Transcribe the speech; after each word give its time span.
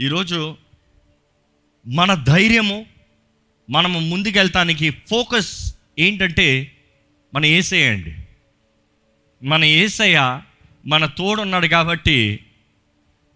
ఈరోజు 0.00 0.56
మన 1.86 2.14
ధైర్యము 2.14 2.86
మనము 3.70 4.00
ముందుకెళ్తానికి 4.00 4.90
ఫోకస్ 4.90 5.76
ఏంటంటే 5.98 6.76
మన 7.34 7.46
ఏసయ్య 7.46 7.88
అండి. 7.88 8.14
మన 9.46 9.64
ఏసయ్య 9.64 10.42
మన 10.86 11.06
తోడున్నాడు 11.06 11.66
కాబట్టి 11.66 12.46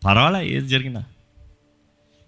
పర్వాలే 0.05 0.49
ఏది 0.49 0.69
జరిగినా. 0.69 1.05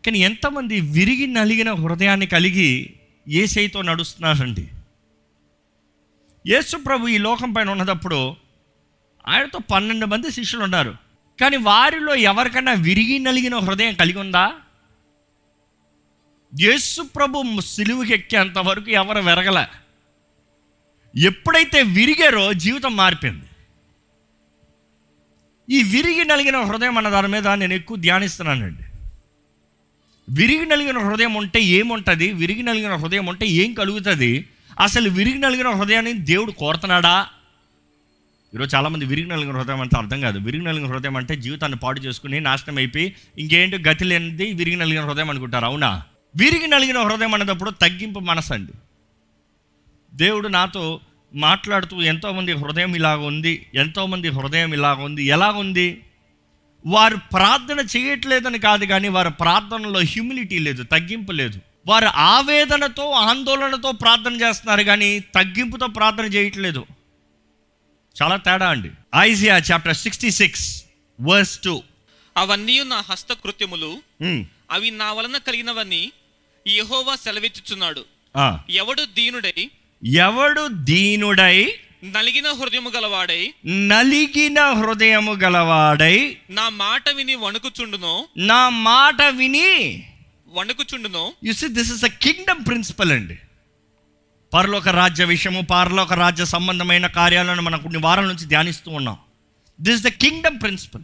కానీ 0.06 0.18
ఎంతమంది 0.18 0.80
విరిగి 0.80 1.26
నలిగిన 1.26 1.72
హృదయాన్ని 1.72 2.26
కలిగి 2.26 2.94
ఏసైతో 3.28 3.82
నడుస్తున్నారండి. 3.82 4.68
యేసు 6.46 6.76
ప్రభు 6.76 7.08
ఈ 7.08 7.18
లోకం 7.18 7.52
పైన 7.52 7.70
ఉన్నదప్పుడు 7.70 8.36
ఆయనతో 9.28 9.58
పన్నెండు 9.58 10.06
మంది 10.06 10.30
శిష్యులు 10.30 10.64
ఉన్నారు 10.64 11.09
కానీ 11.41 11.57
వారిలో 11.57 12.14
ఎవరికైనా 12.14 12.72
విరిగి 12.72 13.18
నలిగిన 13.18 13.57
హృదయం 13.57 13.95
కలిగి 13.95 14.18
ఉందా? 14.18 14.52
యేసు 16.61 17.03
ప్రభు 17.03 17.61
సిలువుకి 17.61 18.14
ఎక్కేంత 18.14 18.58
వరకు 18.58 18.90
ఎవరు 18.90 19.18
విరగల? 19.18 19.66
ఎప్పుడైతే 21.16 21.82
విరిగారో 21.82 22.53
జీవితం 22.53 22.96
మారిపోయింది. 22.96 23.44
ఈ 25.71 25.82
విరిగి 25.82 26.25
నలిగిన 26.25 26.61
హృదయం 26.61 26.99
అన్న 26.99 27.11
దాని 27.11 27.29
మీద 27.29 27.49
నేను 27.49 27.75
ఎక్కువ 27.75 27.96
ధ్యానిస్తున్నానండి. 27.96 28.82
విరిగి 30.30 30.66
నలిగిన 30.66 30.99
హృదయం 30.99 31.35
ఉంటే 31.35 31.61
ఏముంటుంది? 31.61 32.33
విరిగి 32.33 32.62
నలిగిన 32.62 32.94
హృదయం 32.94 33.27
ఉంటే 33.27 33.47
ఏం 33.47 33.75
కలుగుతుంది? 33.75 34.48
అసలు 34.80 35.11
విరిగి 35.11 35.38
నలిగిన 35.38 35.69
హృదయాన్ని 35.69 36.12
దేవుడు 36.12 36.52
కోరుతున్నాడా? 36.52 37.28
ఈరోజు 38.55 38.77
చాలామంది 38.77 39.05
విరిగి 39.05 39.28
నలిగిన 39.28 39.56
హృదయం 39.56 39.81
అంటే 39.81 39.97
అర్థం 39.97 40.20
కాదు. 40.20 40.39
విరిగి 40.39 40.64
నలిగిన 40.64 40.86
హృదయం 40.86 41.17
అంటే 41.17 41.36
జీవితాన్ని 41.36 41.78
పాడు 41.78 42.00
చేసుకుని 42.00 42.41
నాశనం 42.41 42.77
అయిపోయి 42.77 43.17
ఇంకేంటి 43.39 43.78
గతి 43.89 44.05
లేనిది 44.05 44.53
విరిగి 44.53 44.77
నలిగిన 44.77 45.05
హృదయం 45.05 45.31
అనుకుంటారు. 45.31 45.64
అవునా? 45.64 46.03
విరిగి 46.36 46.69
నలిగిన 46.69 46.98
హృదయం 46.98 47.34
అనేటప్పుడు 47.34 47.70
తగ్గింపు 47.70 48.20
మనసు 48.20 48.52
అండి. 48.55 48.72
దేవుడు 50.14 50.48
నాతో 50.48 51.00
మాట్లాడుతూ 51.34 52.02
ఎంతోమంది 52.02 52.52
హృదయం 52.52 52.94
ఇలాగ 52.94 53.19
ఉంది 53.19 53.66
ఎంతోమంది 53.74 54.28
హృదయం 54.28 54.74
ఇలాగ 54.74 55.02
ఉంది 55.02 55.24
ఎలా 55.24 55.50
ఉంది? 55.50 56.00
వారు 56.86 57.17
ప్రార్థన 57.17 57.86
చేయట్లేదని 57.96 58.58
కాదు 58.58 58.84
కానీ 58.84 59.08
వారి 59.08 59.30
ప్రార్థనలో 59.30 60.00
హ్యూమిలిటీ 60.00 60.58
లేదు 60.58 60.83
తగ్గింపు 60.83 61.33
లేదు. 61.33 61.61
వారు 61.86 62.06
ఆవేదనతో 62.06 63.11
ఆందోళనతో 63.11 63.92
ప్రార్థన 63.92 64.33
చేస్తున్నారు 64.33 64.83
కానీ 64.83 65.20
తగ్గింపుతో 65.20 65.86
ప్రార్థన 65.86 66.24
చేయట్లేదు. 66.24 66.86
చాలా 68.22 68.36
తేడా 68.36 68.68
అండి. 68.68 68.90
Isaiah 69.16 69.56
chapter 69.68 69.96
sixty 69.96 70.30
six 70.30 70.66
verse 71.20 71.58
two 71.64 71.74
అవన్నీ 72.36 72.77
నా 72.84 72.98
హస్తకృత్యములు. 73.10 73.90
అవి 74.70 74.90
నా 74.90 75.12
వలన 75.12 75.36
కలిగినవన్నీ 75.36 76.02
యెహోవా 76.68 77.14
సెలవిచ్చుచున్నాడు. 77.16 78.02
ఎవడు 78.70 79.04
దీనుడై 79.18 79.70
ఎవడు 80.04 80.62
దీనుడై 80.90 81.58
నలిగిన 82.04 82.48
హృదయము 82.58 82.90
గలవాడై 82.90 83.42
నలిగిన 83.66 84.58
హృదయము 84.78 85.32
గలవాడై 85.32 86.16
నా 86.50 86.68
మాట 86.68 87.08
విని 87.08 87.34
వణుకుచుండునో? 87.34 88.14
నా 88.36 88.68
మాట 88.68 89.22
విని 89.40 89.68
వణుకుచుండునో? 90.48 91.24
You 91.44 91.52
see 91.52 91.68
this 91.68 91.92
is 91.92 92.05
a 92.05 92.12
kingdom 92.24 92.62
principle 92.66 93.12
అండి. 93.12 93.36
పరలోక 94.52 94.88
రాజ్య 94.88 95.24
విషయము 95.24 95.60
పరలోక 95.60 96.12
రాజ్య 96.12 96.44
సంబంధమైన 96.44 97.06
కార్యాలను 97.06 97.62
మనం 97.62 97.78
కొన్ని 97.78 98.00
వారాల 98.00 98.24
నుంచి 98.24 98.46
ధ్యానిస్తూ 98.46 98.90
ఉన్నాం. 98.90 99.18
దిస్ 99.80 100.02
ద 100.02 100.08
కింగ్డమ్ 100.08 100.60
ప్రిన్సిపల్ 100.60 101.02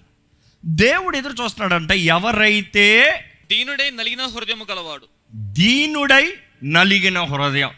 దేవుడు 0.65 1.17
ఎదురు 1.17 1.45
చూస్తున్నాడంటే 1.45 1.99
ఎవరైతే 1.99 3.13
దీనుడై 3.51 3.91
నలిగిన 3.91 4.23
హృదయము 4.23 4.67
గలవాడు. 4.71 5.07
దీనుడై 5.35 6.33
నలిగిన 6.65 7.21
హృదయం. 7.21 7.71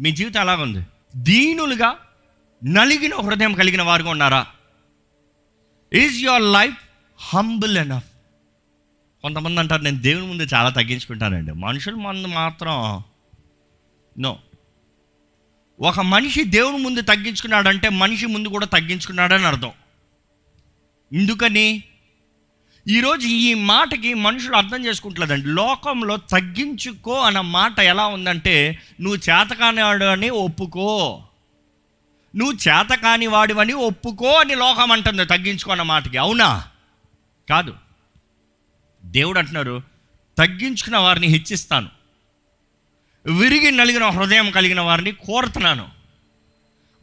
మీ 0.00 0.12
జీవితం 0.12 0.40
ఎలాగుంది? 0.40 0.86
దీనులుగా 1.16 1.94
నలిగిన 2.64 3.14
హృదయం 3.14 3.54
కలిగిన 3.54 3.82
వారుగా 3.82 4.10
ఉన్నారా? 4.10 4.46
Is 5.92 6.22
your 6.22 6.42
life 6.42 6.76
humble 7.34 7.78
enough 7.78 8.04
కొంతమంది 9.22 9.60
అంటారు 9.60 9.82
నేను 9.82 10.02
దేవుని 10.02 10.26
ముందు 10.26 10.42
చాలా 10.42 10.68
తగ్గించుకుంటానండి. 10.68 11.52
మనుషుల 11.52 11.94
ముందు 11.94 12.28
మాత్రం 12.28 13.02
నో 14.18 14.38
ఒక 15.80 16.00
మనిషి 16.00 16.44
దేవుని 16.44 16.82
ముందు 16.82 17.00
తగ్గించుకున్నాడంటే 17.00 17.88
మనిషి 17.88 18.26
ముందు 18.26 18.48
కూడా 18.48 18.66
తగ్గించుకున్నాడని 18.66 19.46
అర్థం. 19.46 19.70
ఎందుకని? 21.12 21.82
ఈరోజు 22.88 23.26
ఈ 23.26 23.54
మాటకి 23.54 24.14
మనుషులు 24.14 24.56
అర్థం 24.56 24.86
చేసుకుంటలేదండి. 24.86 25.46
లోకంలో 25.46 26.16
తగ్గించుకో 26.16 27.20
అన్న 27.20 27.40
మాట 27.40 27.78
ఎలా 27.78 28.06
ఉందంటే 28.06 28.82
నువ్వు 29.00 29.16
చేతకానివాడు 29.16 30.04
అని 30.04 30.30
ఒప్పుకో. 30.30 31.22
నువ్వు 32.36 32.54
చేతకాని 32.54 33.26
వాడివని 33.26 33.72
ఒప్పుకో 33.72 34.32
అని 34.32 34.54
లోకం 34.54 34.92
అంటుంది 34.92 35.24
తగ్గించుకో 35.24 35.70
అన్న 35.70 35.82
మాటకి. 35.82 36.16
అవునా? 36.16 36.64
కాదు. 37.48 37.74
దేవుడు 39.04 39.38
అంటున్నారు 39.38 39.82
తగ్గించుకున్న 40.38 40.96
వారిని 40.96 41.26
హెచ్చిస్తాను. 41.26 41.97
విరిగి 43.26 43.70
నలిగిన 43.70 44.04
హృదయం 44.04 44.50
కలిగిన 44.50 44.80
వారిని 44.80 45.12
కోరుతున్నాను. 45.12 45.88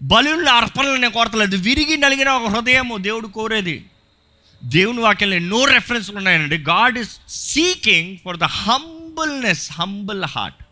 బలుల 0.01 0.49
అర్పణలు 0.49 0.95
నేను 0.95 1.09
కోరతలేదు. 1.09 1.57
విరిగి 1.57 1.97
నలిగిన 1.97 2.29
ఒక 2.29 2.51
హృదయము 2.51 2.97
దేవుడు 2.97 3.27
కోరేది. 3.27 3.85
దేవుని 4.63 4.99
వాక్యంలో 4.99 5.35
ఎన్నో 5.35 5.65
రెఫరెన్స్లు 5.65 6.17
ఉన్నాయండి. 6.17 6.57
God 6.57 6.97
is 6.97 7.17
seeking 7.29 8.17
for 8.25 8.37
the 8.37 8.43
humbleness 8.43 9.71
humble 9.71 10.23
heart 10.23 10.63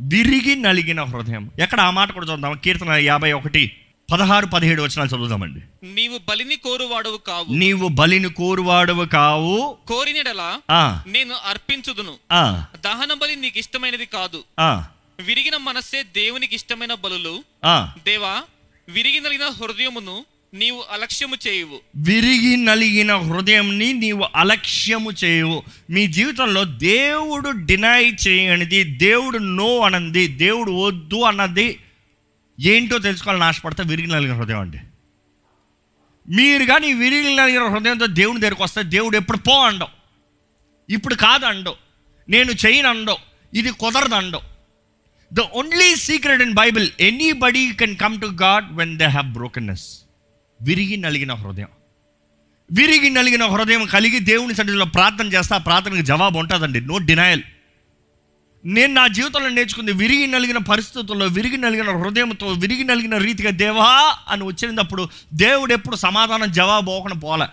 విరిగి 0.00 0.56
నలిగిన 0.56 1.02
హృదయం. 1.02 1.50
ఎక్కడ 1.58 1.80
ఆ 1.80 1.90
మాట 1.90 2.12
కూడా 2.12 2.26
చూద్దాం. 2.26 2.60
కీర్తన 2.64 2.92
యాభై 2.92 3.32
ఒకటి. 3.32 3.76
పదహారు 4.10 4.46
పదిహేడు 4.46 4.82
వచనాలు 4.82 5.08
చదువుదామండి. 5.08 5.86
నీవు 5.86 6.18
బలిని 6.28 6.56
కోరువాడవు 6.56 7.16
కావు. 7.16 7.54
నీవు 7.54 7.88
బలిని 7.88 8.28
కోరువాడవు 8.28 9.04
కావు. 9.04 9.76
కోరినడలా 9.88 10.58
నేను 11.06 11.34
అర్పించుదును. 11.50 12.14
ఆ, 12.32 12.64
దహన 12.84 13.14
బలి 13.14 13.36
నీకు 13.36 13.58
ఇష్టమైనది 13.58 14.06
కాదు. 14.06 14.44
ఆ, 14.60 14.84
విరిగిన 15.20 15.56
మనస్సే 15.56 16.02
దేవునికి 16.02 16.54
ఇష్టమైన 16.54 16.94
బలులు. 16.94 17.44
ఆ. 17.64 17.92
దేవా 18.06 18.42
విరిగి 18.88 19.20
నలిగిన 19.20 19.46
హృదయమును 19.46 20.24
నీవు 20.54 20.84
అలక్ష్యము 20.92 21.36
చేయువు. 21.48 21.80
విరిగి 21.96 22.56
నలిగిన 22.56 23.16
హృదయంని 23.16 23.92
నీవు 23.92 24.28
అలక్ష్యము 24.36 25.10
చేయవు. 25.24 25.62
మీ 25.90 26.06
జీవితంలో 26.06 26.64
దేవుడు 26.64 27.50
డినై 27.50 28.14
చేయనిది 28.28 28.84
దేవుడు 28.84 29.38
నో 29.38 29.78
అన్నది 29.78 30.28
దేవుడు 30.28 30.72
వద్దు 30.72 31.16
అన్నది 31.16 31.80
ఏంటో 32.60 32.98
తెలుసుకోవాలని 32.98 33.44
ఆశపడితే 33.44 33.82
విరిగి 33.82 34.06
నలిగిన 34.06 34.36
హృదయం 34.36 34.60
అండి. 34.60 34.78
మీరు 36.34 36.64
కానీ 36.64 36.92
విరిగి 36.92 37.36
నలిగిన 37.36 37.62
హృదయంతో 37.62 38.06
దేవుని 38.06 38.40
దగ్గరకు 38.40 38.62
వస్తే 38.62 38.82
దేవుడు 38.82 39.16
ఎప్పుడు 39.16 39.38
పో 39.38 39.66
అండవు. 39.66 39.88
ఇప్పుడు 40.92 41.14
కాదు 41.14 41.46
అండవు. 41.46 41.74
నేను 42.28 42.52
చేయను 42.52 42.88
అండవు. 42.88 43.16
ఇది 43.54 43.70
కుదరదు 43.70 44.14
అండవు. 44.14 44.42
The 45.32 45.40
only 45.40 45.96
secret 45.96 46.42
in 46.42 46.54
Bible 46.54 46.90
anybody 47.32 47.72
can 47.72 47.96
come 47.96 48.20
to 48.20 48.26
God 48.26 48.76
when 48.76 48.98
they 48.98 49.04
have 49.04 49.26
brokenness 49.26 49.98
విరిగి 50.62 50.96
నలిగిన 50.96 51.34
హృదయం. 51.34 51.68
విరిగి 52.72 53.10
నలిగిన 53.10 53.44
హృదయం 53.44 53.84
కలిగి 53.84 54.20
దేవుని 54.20 54.54
సన్నిధిలో 54.54 54.84
ప్రార్థన 54.84 55.26
చేస్తే 55.26 55.54
ఆ 55.54 55.58
ప్రార్థనకు 55.58 56.02
జవాబు 56.02 56.38
ఉంటుందండి. 56.38 56.80
నో 56.80 56.98
డినయల్ 56.98 57.42
నేను 58.68 58.94
నా 58.94 59.06
జీవితంలో 59.06 59.48
నేర్చుకుంది 59.48 59.92
విరిగి 59.92 60.26
నలిగిన 60.26 60.58
పరిస్థితుల్లో 60.58 61.26
విరిగి 61.26 61.56
నలిగిన 61.56 61.90
హృదయంతో 61.90 62.46
విరిగి 62.52 62.84
నలిగిన 62.84 63.16
రీతిగా 63.16 63.50
దేవా 63.50 64.16
అని 64.28 64.44
వచ్చినప్పుడు 64.44 65.08
దేవుడు 65.34 65.72
ఎప్పుడు 65.72 65.96
సమాధానం 65.96 66.52
జవాబు 66.52 66.90
అవ్వకుండా 66.90 67.18
పోలే. 67.20 67.46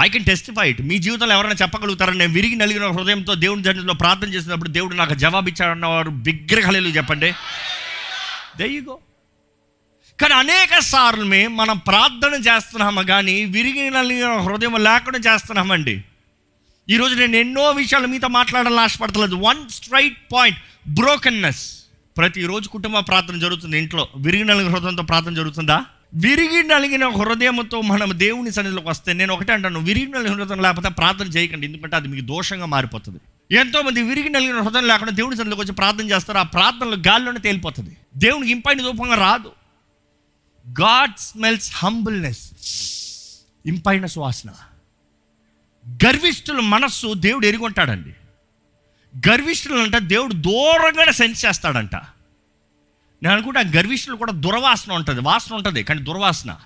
ఐ 0.00 0.08
కెన్ 0.08 0.24
టెస్టిఫై 0.24 0.70
ఇట్ 0.70 0.80
మీ 0.80 0.98
జీవితంలో 0.98 1.34
ఎవరైనా 1.34 1.54
చెప్పగలుగుతారని 1.62 2.18
నేను 2.18 2.32
విరిగి 2.32 2.56
నలిగిన 2.56 2.86
హృదయంతో 2.86 3.34
దేవుని 3.34 3.62
జన్మలో 3.62 3.94
ప్రార్థన 3.94 4.28
చేసినప్పుడు 4.28 4.68
దేవుడు 4.68 4.94
నాకు 4.94 5.14
జవాబు 5.14 5.48
ఇచ్చాడన్నవారు 5.48 6.10
బిగ్రహలేలు 6.10 6.88
చెప్పండి. 6.88 7.32
దయ్యగో 8.58 8.98
కానీ 10.20 10.34
అనేక 10.34 10.78
సార్లు 10.78 11.48
మనం 11.48 11.78
ప్రార్థన 11.78 12.34
చేస్తున్నాము 12.34 13.02
కానీ 13.02 13.44
విరిగి 13.44 13.90
నలిగిన 13.90 14.32
హృదయం 14.32 14.84
లేకుండా 14.84 15.32
చేస్తున్నామండి. 15.32 16.04
ఈరోజు 16.90 17.14
నేను 17.14 17.36
ఎన్నో 17.36 17.70
విషయాలు 17.70 18.06
మీతో 18.06 18.28
మాట్లాడాలని 18.28 18.80
ఆశపడతలేదు. 18.80 19.34
వన్ 19.34 19.68
స్ట్రైట్ 19.68 20.18
పాయింట్ 20.32 20.58
బ్రోకన్నెస్ 20.88 21.84
ప్రతిరోజు 22.16 22.68
కుటుంబ 22.68 22.98
ప్రార్థన 22.98 23.38
జరుగుతుంది. 23.38 23.78
ఇంట్లో 23.78 24.08
విరిగి 24.16 24.44
నలిగిన 24.44 24.72
హృదయంతో 24.72 25.02
ప్రార్థన 25.02 25.34
జరుగుతుందా? 25.34 25.84
విరిగి 26.14 26.62
నలిగిన 26.62 27.08
హృదయంతో 27.08 27.80
మనం 27.80 28.18
దేవుని 28.18 28.50
సన్నిధిలోకి 28.50 28.88
వస్తే 28.88 29.12
నేను 29.12 29.34
ఒకటే 29.34 29.52
అంటాను. 29.52 29.80
విరిగి 29.80 30.06
నలిగిన 30.06 30.32
హృదయం 30.32 30.62
లేకపోతే 30.62 30.88
ప్రార్థన 30.88 31.26
చేయకండి. 31.26 31.66
ఎందుకంటే 31.66 31.96
అది 31.96 32.08
మీకు 32.08 32.26
దోషంగా 32.26 32.66
మారిపోతుంది. 32.66 33.18
ఎంతో 33.54 33.82
మంది 33.82 34.02
విరిగి 34.02 34.28
నలిగిన 34.28 34.60
హృదయం 34.60 34.86
లేకుండా 34.86 35.12
దేవుని 35.12 35.36
సన్నిధిలోకి 35.36 35.62
వచ్చి 35.62 35.72
ప్రార్థన 35.72 36.10
చేస్తారు. 36.10 36.38
ఆ 36.38 36.42
ప్రార్థనలు 36.42 36.96
గాల్లోనే 36.96 37.40
తేలిపోతుంది. 37.40 37.96
దేవునికి 38.16 38.52
ఇంపైన 38.52 38.82
రూపంగా 38.82 39.14
రాదు. 39.14 39.52
గాడ్ 40.80 41.18
స్మెల్స్ 41.18 41.72
హంబుల్నెస్ 41.74 42.50
ఇంపైన 43.66 44.06
సువాసన. 44.06 44.48
గర్విష్ఠుల 45.88 46.60
మనస్సు 46.60 47.14
దేవుడు 47.14 47.46
ఎరుగుంటాడండి. 47.46 48.16
గర్విష్ఠులు 49.28 49.98
దేవుడు 49.98 50.32
దూరంగానే 50.32 51.12
సెన్స్ 51.12 51.46
చేస్తాడంట. 51.46 51.94
నేను 53.22 53.32
అనుకుంటా 53.32 53.60
గర్విష్ఠులు 53.60 54.16
కూడా 54.16 54.32
దుర్వాసన 54.32 54.92
ఉంటుంది 54.92 55.20
వాసన 55.20 55.54
ఉంటుంది 55.54 55.84
కానీ 55.84 56.02
దుర్వాసన. 56.02 56.60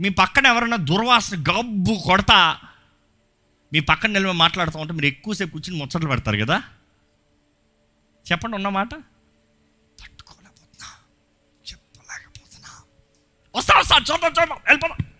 మీ 0.00 0.08
పక్కన 0.08 0.46
ఎవరైనా 0.46 0.76
దుర్వాసన 0.76 1.36
గబ్బు 1.36 2.02
కొడతా 2.06 2.58
మీ 3.72 3.80
పక్కన 3.80 4.10
నిలబడి 4.10 4.36
మాట్లాడుతూ 4.36 4.78
ఉంటే 4.78 4.92
మీరు 4.92 5.06
ఎక్కువసేపు 5.06 5.52
కూర్చుని 5.52 5.78
ముచ్చట్లు 5.78 6.08
పెడతారు 6.08 6.44
కదా. 6.44 6.62
చెప్పండి 8.32 8.56
ఉన్నమాట 8.56 8.90
తట్టుకోలేకపోతున్నా 8.92 10.88
చెప్పలేకపోతున్నా. 11.70 12.70
వస్తా 13.56 13.78
వస్తా 13.78 13.96
చూద్దాం 13.96 14.30
చూద్దాం 14.30 14.58
వెళ్ళిపోదాం. 14.64 15.13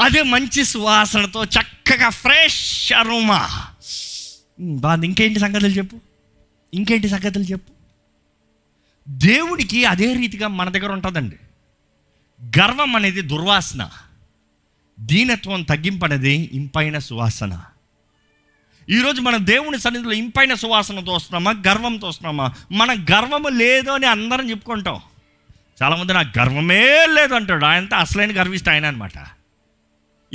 అదే 0.00 0.22
మంచి 0.22 0.64
సువాసనతో 0.64 1.44
చక్కగా 1.44 2.08
ఫ్రెష్ 2.08 2.92
అరోమా. 2.92 3.66
బాగుంది. 4.60 5.06
ఇంకేంటి 5.06 5.40
సంగతులు 5.40 5.68
చెప్పు? 5.68 6.00
ఇంకేంటి 6.74 7.08
సంగతులు 7.08 7.44
చెప్పు? 7.44 7.72
దేవుడికి 9.08 9.84
అదే 9.84 10.12
రీతిగా 10.12 10.48
మన 10.48 10.68
దగ్గర 10.68 10.92
ఉంటుందండి. 10.92 11.36
గర్వం 12.60 12.96
అనేది 12.96 13.20
దుర్వాసన. 13.20 13.90
దీనత్వం 15.00 15.62
తగ్గింపనేది 15.62 16.50
ఇంపైన 16.52 16.98
సువాసన. 16.98 17.60
ఈరోజు 18.90 19.20
మన 19.20 19.36
దేవుని 19.36 19.78
సన్నిధిలో 19.78 20.12
ఇంపైన 20.12 20.54
సువాసనతో 20.54 21.12
వస్తున్నామా? 21.12 21.62
గర్వంతో 21.68 22.08
వస్తున్నామా? 22.08 22.52
మన 22.72 22.92
గర్వము 22.92 23.48
లేదు 23.48 23.90
అని 23.90 24.06
అందరం 24.06 24.50
చెప్పుకుంటాం. 24.50 25.00
చాలామంది 25.82 26.12
నాకు 26.12 26.38
గర్వమే 26.38 27.06
లేదు 27.06 27.34
అంటాడు 27.34 27.64
ఆయనతో 27.64 27.96
అసలైన 27.96 28.40
గర్విష్ట 28.40 28.68
ఆయన 28.68 28.86
అనమాట 28.86 29.41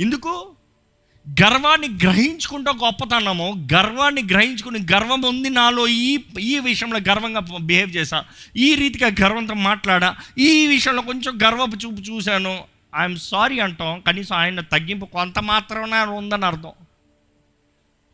ఎందుకు? 0.00 0.54
గర్వాన్ని 1.42 1.88
గ్రహించుకుంటూ 1.88 2.72
గొప్పతనము 2.72 3.68
గర్వాన్ని 3.74 4.22
గ్రహించుకుని 4.22 4.78
గర్వం 4.92 5.22
ఉంది 5.22 5.50
నాలో 5.50 5.86
ఈ 5.86 6.18
ఈ 6.40 6.58
విషయంలో 6.58 6.98
గర్వంగా 6.98 7.40
బిహేవ్ 7.40 7.96
చేశా 7.96 8.24
ఈ 8.56 8.74
రీతిగా 8.74 9.26
గర్వంతో 9.26 9.54
మాట్లాడా 9.54 10.16
ఈ 10.38 10.66
విషయంలో 10.66 11.02
కొంచెం 11.02 11.38
గర్వపు 11.42 11.76
చూపు 11.76 12.00
చూశాను. 12.00 12.64
ఐఎమ్ 12.96 13.16
సారీ 13.16 13.58
అంటాం 13.58 14.00
కనీసం 14.00 14.36
ఆయన 14.36 14.60
తగ్గింపు 14.60 15.04
కొంత 15.04 15.38
మాత్రమే 15.38 16.00
ఉందని 16.00 16.46
అర్థం. 16.46 16.72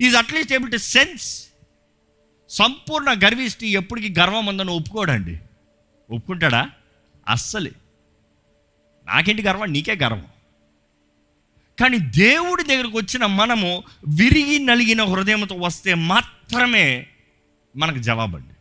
Is 0.01 0.17
at least 0.17 0.53
able 0.53 0.73
to 0.73 0.77
sense 0.77 1.49
సంపూర్ణ 2.49 3.13
గర్విస్తే 3.13 3.67
ఎప్పటికీ 3.67 4.21
గర్వం 4.21 4.47
ఉందని 4.47 4.71
ఒప్పుకోడండి. 4.71 5.39
ఒప్పుకుంటాడా? 6.11 6.71
అస్సలే. 7.29 7.71
నాకేంటి 9.07 9.43
గర్వం? 9.43 9.73
నీకే 9.73 9.95
గర్వం. 9.95 10.25
కానీ 11.81 11.99
దేవుడి 11.99 12.65
దగ్గరకు 12.65 12.99
వచ్చిన 12.99 13.27
మనము 13.27 13.83
విరిగి 14.19 14.59
నలిగిన 14.59 15.05
హృదయంతో 15.05 15.55
వస్తే 15.55 15.95
మాత్రమే 15.95 17.07
మనకు 17.77 17.99
జవాబండి. 17.99 18.55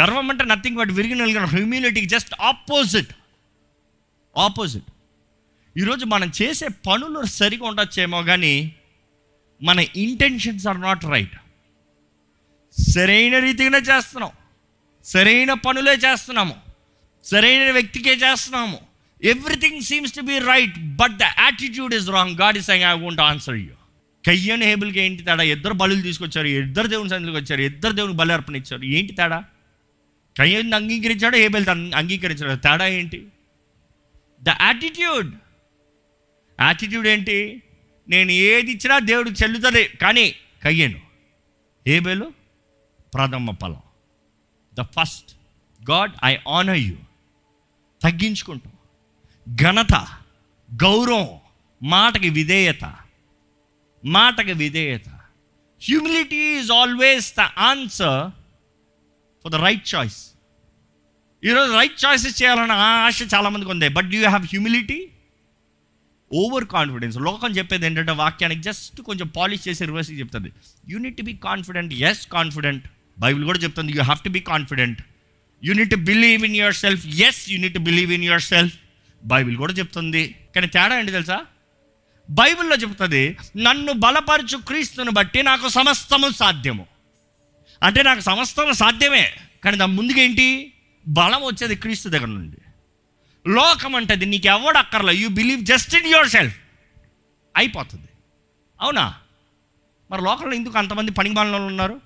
గర్వం 0.00 0.30
అంటే 0.30 0.44
నథింగ్ 0.44 0.76
బట్ 0.76 0.90
విరిగి 0.90 1.14
నలిగిన 1.14 1.44
హ్యూమిలిటీకి 1.44 2.06
జస్ట్ 2.06 2.34
ఆపోజిట్ 2.40 3.12
ఆపోజిట్ 4.38 4.84
ఈరోజు 5.76 6.04
మనం 6.04 6.32
చేసే 6.42 6.68
పనులు 6.68 7.22
సరిగా 7.26 7.66
ఉండొచ్చేమో 7.66 8.22
కానీ 8.22 8.74
మన 9.62 9.84
ఇంటెన్షన్స్ 9.96 10.66
ఆర్ 10.66 10.80
నాట్ 10.80 11.04
రైట్ 11.04 11.36
సరైన 12.92 13.38
రీతిగానే 13.38 13.78
చేస్తున్నాం. 13.78 14.30
సరైన 15.04 15.52
పనులే 15.52 15.92
చేస్తున్నాము. 15.92 16.54
సరైన 17.24 17.70
వ్యక్తికే 17.70 18.10
చేస్తున్నాము. 18.10 18.93
Everything 19.22 19.80
seems 19.82 20.12
to 20.12 20.20
be 20.20 20.38
right 20.38 20.96
but 20.96 21.16
the 21.16 21.22
attitude 21.22 21.94
is 21.94 22.08
wrong 22.08 22.36
God 22.40 22.56
is 22.56 22.70
I 22.70 22.82
won't 22.92 23.20
answer 23.20 23.56
you 23.56 23.74
కయ్యని 24.26 24.66
హేబుల్కి 24.66 25.00
ఏంటి 25.00 25.22
తేడా? 25.22 25.42
ఇద్దరు 25.42 25.72
బలులు 25.72 26.02
తీసుకొచ్చారు 26.02 26.46
ఇద్దరు 26.46 26.86
దేవుని 26.86 27.10
సన్నిధికి 27.10 27.38
వచ్చారు 27.38 27.60
ఇద్దరు 27.60 27.92
దేవునికి 27.92 28.18
బలి 28.18 28.32
అర్పణ 28.32 28.56
ఇచ్చారు 28.56 28.82
ఏంటి 28.82 29.12
తేడా? 29.12 29.44
కయ్యని 30.38 30.74
అంగీకరించాడు 30.74 31.36
హేబెల్ 31.36 31.68
అంగీకరించాడు 31.94 32.54
తేడా 32.60 32.86
ఏంటి? 32.86 33.26
ద 34.42 34.48
యాటిట్యూడ్ 34.48 35.34
యాటిట్యూడ్ 36.60 37.06
ఏంటి? 37.06 37.62
నేను 38.08 38.30
ఏది 38.30 38.72
ఇచ్చినా 38.72 38.98
దేవుడు 38.98 39.30
చెల్లుతుంది 39.30 39.84
కానీ 39.84 40.34
కయ్యను. 40.62 41.00
హేబేలు 41.86 42.32
ప్రథమ 43.14 43.50
ఫలం. 43.62 43.82
The 44.74 44.80
first 44.80 45.36
God 45.90 46.12
I 46.24 46.36
honour 46.48 46.78
you 46.78 46.96
తగ్గించుకుంటాం. 48.02 48.73
ఘనత 49.46 49.94
గౌరవం 50.82 51.26
మాటకి 51.82 52.28
విధేయత 52.28 52.84
మాటకి 54.04 54.52
విధేయత. 54.52 55.08
Humility 55.82 56.42
is 56.58 56.70
always 56.70 57.34
the 57.38 57.40
answer 57.40 58.20
for 59.42 59.52
the 59.52 59.60
right 59.66 59.94
choice 59.94 60.20
ఈరోజు 61.42 61.72
రైట్ 61.72 62.04
చాయిసెస్ 62.04 62.42
చేయాలన్న 62.42 62.72
ఆశ 63.06 63.22
చాలామందికి 63.34 63.70
ఉంది. 63.70 63.88
But 63.88 64.08
you 64.14 64.20
have 64.28 64.46
humility 64.52 65.00
over 66.30 66.64
confidence 66.64 67.16
లోకం 67.16 67.50
చెప్పేది 67.50 67.86
ఏంటంటే 67.86 68.12
వాక్యానికి 68.12 68.62
జస్ట్ 68.68 69.00
కొంచెం 69.00 69.28
పాలిష్ 69.36 69.68
చేసి 69.68 69.84
రివర్స్ 69.90 70.10
చెప్తుంది. 70.20 70.52
You need 70.92 71.16
to 71.16 71.22
be 71.22 71.34
confident 71.48 71.94
yes 71.94 72.26
confident 72.36 72.84
Bible 73.18 73.44
కూడా 73.44 73.58
చెప్తుంది. 73.58 73.92
You 73.92 74.02
have 74.02 74.22
to 74.26 74.28
be 74.28 74.40
confident 74.52 75.00
you need 75.62 75.90
to 75.90 75.96
believe 75.96 76.44
in 76.48 76.56
yourself 76.74 77.06
yes 77.06 77.50
you need 77.50 77.74
to 77.74 77.82
believe 77.90 78.12
in 78.12 78.24
yourself 78.42 78.76
Bible 79.24 79.56
కూడా 79.56 79.72
చెప్తుంది. 79.72 80.36
కానీ 80.54 80.66
తేడా 80.66 80.98
ఏంటి 80.98 81.12
తెలుసా? 81.12 81.40
బైబిల్లో 82.30 82.76
చెప్తుంది 82.76 83.36
నన్ను 83.56 83.92
బలపరచు 83.92 84.56
క్రీస్తుని 84.56 85.10
బట్టి 85.10 85.42
నాకు 85.42 85.68
సమస్తము 85.68 86.30
సాధ్యము. 86.30 86.86
అంటే 87.82 88.02
నాకు 88.02 88.20
సమస్తము 88.20 88.72
సాధ్యమే 88.72 89.32
కానీ 89.64 89.76
దాని 89.76 89.92
ముందుకేంటి? 89.92 90.72
బలం 91.08 91.42
వచ్చేది 91.42 91.74
క్రీస్తు 91.74 92.08
దగ్గర 92.08 92.26
నుండి. 92.26 92.56
లోకం 93.46 93.94
అంటది 93.94 94.26
నీకు 94.26 94.46
ఎవడు 94.46 94.78
అక్కర్లే 94.78 95.14
you 95.14 95.28
believe 95.28 95.60
just 95.60 95.94
in 95.94 96.06
yourself 96.28 96.56
అయిపోతుంది. 97.56 98.08
అవునా? 98.80 99.14
మరి 100.10 100.22
లోకంలో 100.22 100.54
ఎందుకు 100.54 100.78
అంతమంది 100.78 101.12
పనికి 101.12 101.34
బాలలో 101.34 101.66
ఉన్నారు? 101.66 102.00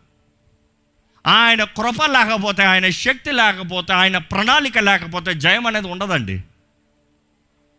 ఆయన 1.26 1.64
కృప 1.64 2.04
లేకపోతే 2.04 2.62
ఆయన 2.62 2.88
శక్తి 2.88 3.32
లేకపోతే 3.32 3.92
ఆయన 3.92 4.18
ప్రణాళిక 4.18 4.78
లేకపోతే 4.78 5.34
జయం 5.34 5.66
అనేది 5.66 5.86
ఉండదండి. 5.86 6.42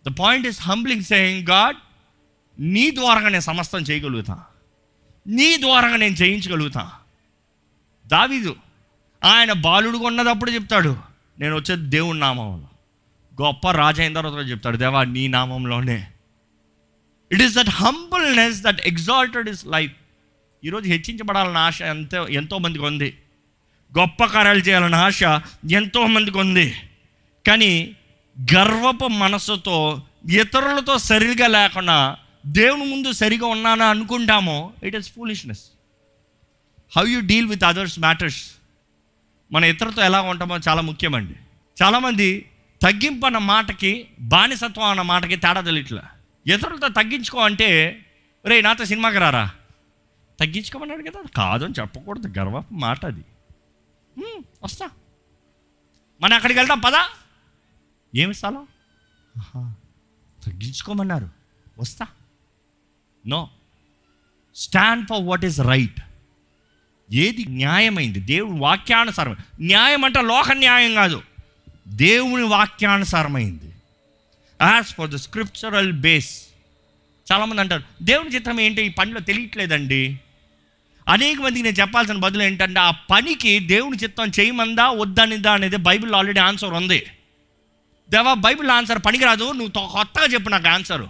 The 0.07 0.11
point 0.19 0.47
is 0.47 0.61
humbling 0.61 1.03
saying 1.03 1.47
God 1.47 1.77
నీ 2.59 2.91
ద్వారాగా 2.91 3.29
నేను 3.29 3.41
సమస్తం 3.41 3.79
చేయగలుగుతా. 3.79 4.43
నీ 5.27 5.57
ద్వారాగా 5.57 5.95
నేను 5.95 6.15
చేయించగలుగుతా 6.15 6.91
దావీదు 8.07 8.55
ఆయన 9.23 9.51
బాలుడుగా 9.53 10.07
ఉన్నదప్పుడు 10.07 10.51
చెప్తాడు 10.51 10.97
నేను 11.39 11.55
వచ్చేది 11.55 11.89
దేవుడి 11.89 12.19
నామంలో. 12.19 12.67
గొప్ప 13.45 13.71
రాజైన 13.71 14.13
తర్వాత 14.13 14.49
చెప్తాడు 14.49 14.77
దేవా 14.77 15.03
నీ 15.03 15.27
నామంలోనే. 15.27 16.07
It 17.31 17.41
is 17.41 17.55
that 17.55 17.69
humbleness 17.69 18.63
that 18.63 18.81
exalted 18.81 19.49
is 19.49 19.65
life 19.67 19.91
ఈరోజు 20.63 20.85
హెచ్చించబడాలన్న 20.85 21.57
ఆశ 21.57 21.81
ఎంతో 21.81 22.27
ఎంతో 22.27 22.57
మందికి 22.57 22.83
ఉంది. 22.83 23.17
గొప్ప 23.97 24.25
కార్యాలు 24.25 24.59
చేయాలన్న 24.59 24.95
ఆశ 24.95 25.23
ఎంతో 25.71 26.07
మందికి 26.07 26.37
ఉంది. 26.37 26.75
కానీ 27.47 27.95
గర్వపు 28.41 29.07
మనసుతో 29.07 30.03
ఇతరులతో 30.29 30.97
సరిగా 30.97 31.47
లేకుండా 31.47 32.17
దేవుని 32.45 32.85
ముందు 32.85 33.11
సరిగా 33.11 33.47
ఉన్నానా 33.47 33.85
అనుకుంటామో 33.85 34.73
it 34.83 34.95
is 34.95 35.11
foolishness 35.13 35.59
how 36.97 37.07
you 37.07 37.19
deal 37.19 37.47
with 37.47 37.63
others 37.63 37.99
matters 37.99 38.51
మన 39.51 39.63
ఇతరులతో 39.63 40.01
ఎలా 40.01 40.21
ఉంటామో 40.21 40.57
చాలా 40.57 40.81
ముఖ్యమండి. 40.81 41.35
చాలామంది 41.83 42.49
తగ్గింపు 42.81 43.25
అన్న 43.25 43.37
మాటకి 43.37 44.07
బానిసత్వం 44.19 44.85
అన్న 44.85 45.01
మాటకి 45.01 45.35
తేడా 45.35 45.61
తెలియట్లే 45.61 46.01
ఇతరులతో 46.53 46.87
తగ్గించుకో 46.87 47.39
అంటే 47.39 47.99
రే 48.45 48.61
నాతో 48.61 48.85
సినిమాకి 48.85 49.17
రారా? 49.17 49.51
తగ్గించుకోమన్నాడు 50.39 51.03
కదా. 51.03 51.23
కాదని 51.35 51.73
చెప్పకూడదు. 51.79 52.39
గర్వపు 52.39 52.73
మాట 52.73 53.05
అది. 53.05 53.23
వస్తా. 54.63 54.89
మనం 56.21 56.33
అక్కడికి 56.33 56.59
వెళ్దాం 56.59 56.79
పదా? 56.79 57.09
ఏమి 58.15 58.33
స్థలం 58.33 58.67
తగ్గించుకోమన్నారు. 60.45 61.29
వస్తా. 61.79 62.07
No. 63.27 63.49
Stand 64.55 65.07
for 65.07 65.23
what 65.23 65.45
is 65.45 65.59
right. 65.59 66.01
ఏది 67.11 67.45
న్యాయమైంది? 67.45 68.19
దేవుని 68.19 68.59
వాక్యానుసారం. 68.59 69.35
న్యాయం 69.61 70.05
అంటే 70.05 70.21
లోక 70.21 70.51
న్యాయం 70.51 70.95
కాదు. 70.95 71.23
దేవుని 71.87 72.43
వాక్యానుసారమైంది. 72.43 73.73
As 74.61 74.87
for 74.87 75.09
the 75.09 75.15
scriptural 75.15 75.93
base 75.93 76.47
చాలామంది 77.31 77.61
అంటారు 77.61 77.83
దేవుని 78.03 78.29
చిత్రం 78.29 78.59
ఏంటి? 78.59 78.81
ఈ 78.81 78.89
పనిలో 78.89 79.19
తెలియట్లేదండి. 79.19 80.19
అనేక 81.07 81.41
మందికి 81.41 81.63
నేను 81.63 81.75
చెప్పాల్సిన 81.75 82.17
బదులు 82.17 82.43
ఏంటంటే 82.43 82.79
ఆ 82.79 82.91
పనికి 82.91 83.59
దేవుని 83.59 83.97
చిత్తం 83.97 84.31
చేయమందా? 84.39 84.89
వద్దనిదా 84.89 85.53
అనేది 85.53 85.75
బైబిల్ 85.75 86.13
ఆల్రెడీ 86.13 86.39
ఆన్సర్ 86.39 86.73
ఉంది. 86.73 87.05
దేవా 88.09 88.33
బైబిల్ 88.33 88.69
ఆన్సర్ 88.69 88.99
పనికిరాదు 89.05 89.51
నువ్వు 89.51 89.87
కొత్తగా 89.87 90.25
చెప్పు 90.25 90.49
నాకు 90.49 90.67
ఆన్సరు. 90.67 91.09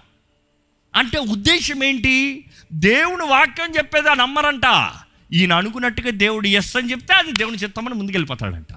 అంటే 0.95 1.19
ఉద్దేశం 1.19 1.83
ఏంటి? 1.83 2.45
దేవుని 2.73 3.25
వాక్యం 3.25 3.75
చెప్పేదా 3.77 4.13
నమ్మరంట. 4.13 4.91
ఈయన 5.33 5.53
అనుకున్నట్టుగా 5.53 6.09
దేవుడు 6.09 6.47
ఎస్ 6.47 6.77
అని 6.77 6.91
చెప్తే 6.91 7.13
అది 7.13 7.31
దేవుని 7.31 7.57
చిత్తమని 7.57 7.95
ముందుకెళ్ళిపోతాడంట. 7.95 8.71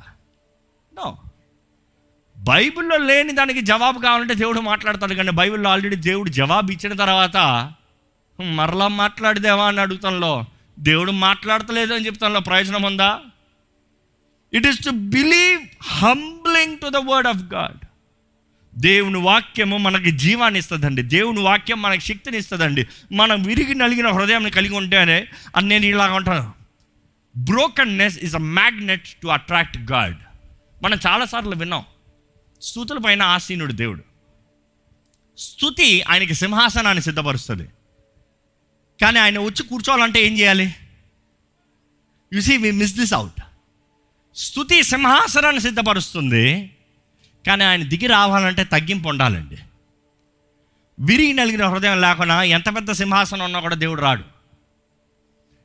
నో 0.95 1.17
బైబిల్లో 2.37 2.97
లేని 2.97 3.33
దానికి 3.33 3.61
జవాబు 3.61 3.99
కావాలంటే 3.99 4.35
దేవుడు 4.35 4.61
మాట్లాడతాడు 4.61 5.14
కానీ 5.14 5.31
బైబిల్లో 5.31 5.71
ఆల్రెడీ 5.71 5.97
దేవుడు 5.97 6.31
జవాబు 6.31 6.73
ఇచ్చిన 6.73 6.93
తర్వాత 6.93 7.37
మరలా 8.55 8.88
మాట్లాడదేవా? 8.88 9.67
అని 9.67 9.81
అడుగుతాంలో 9.81 10.45
దేవుడు 10.79 11.12
మాట్లాడతలేదు 11.12 11.95
అని 11.95 12.07
చెప్తాంలో 12.07 12.41
ప్రయోజనం 12.41 12.83
ఉందా? 12.83 13.21
It 14.52 14.67
is 14.67 14.85
to 14.85 14.91
believe 14.91 15.62
humbling 15.83 16.79
to 16.79 16.88
the 16.88 16.97
word 16.97 17.29
of 17.29 17.43
God 17.55 17.87
దేవుని 18.75 19.19
వాక్యము 19.19 19.76
మనకి 19.76 20.11
జీవాన్ని 20.11 20.59
ఇస్తుందండి. 20.59 21.02
దేవుని 21.02 21.41
వాక్యం 21.41 21.83
మనకి 21.83 22.00
శక్తిని 22.00 22.38
ఇస్తుందండి. 22.38 22.87
మనం 23.12 23.43
విరిగి 23.43 23.75
నలిగిన 23.75 24.09
హృదయాన్ని 24.09 24.50
కలిగి 24.50 24.75
ఉంటేనే 24.75 25.29
అని 25.57 25.69
నేను 25.69 25.87
ఇలాగ 25.87 26.12
ఉంటాను. 26.12 26.52
Brokenness 27.37 28.19
is 28.19 28.35
a 28.35 28.38
magnet 28.38 29.09
to 29.09 29.29
attract 29.29 29.79
God 29.79 30.17
మనం 30.83 30.99
చాలాసార్లు 31.07 31.57
విన్నాం. 31.57 31.85
స్థుతుల 32.62 32.99
పైన 32.99 33.23
ఆసీనుడు 33.23 33.73
దేవుడు. 33.73 34.02
స్థుతి 35.38 36.02
ఆయనకి 36.02 36.35
సింహాసనాన్ని 36.35 37.02
సిద్ధపరుస్తుంది. 37.02 37.69
కానీ 39.00 39.19
ఆయన 39.19 39.38
వచ్చి 39.38 39.62
కూర్చోవాలంటే 39.62 40.26
ఏం 40.26 40.38
చేయాలి? 40.38 40.75
You 42.35 42.41
see 42.41 42.57
we 42.57 42.71
miss 42.71 42.95
this 42.95 43.14
out 43.14 43.43
స్థుతి 44.37 44.83
సింహాసనాన్ని 44.83 45.62
సిద్ధపరుస్తుంది. 45.62 46.76
కానీ 47.47 47.65
ఆయన 47.65 47.83
దిగి 47.83 48.07
రావాలంటే 48.07 48.65
తగ్గింపు 48.65 49.09
ఉండాలండి. 49.09 49.59
విరిగి 51.01 51.33
నలిగిన 51.33 51.67
హృదయం 51.67 52.01
లేకుండా 52.01 52.43
ఎంత 52.43 52.77
పెద్ద 52.77 52.93
సింహాసనం 52.93 53.45
ఉన్నా 53.45 53.61
కూడా 53.61 53.75
దేవుడు 53.75 54.01
రాడు. 54.01 54.25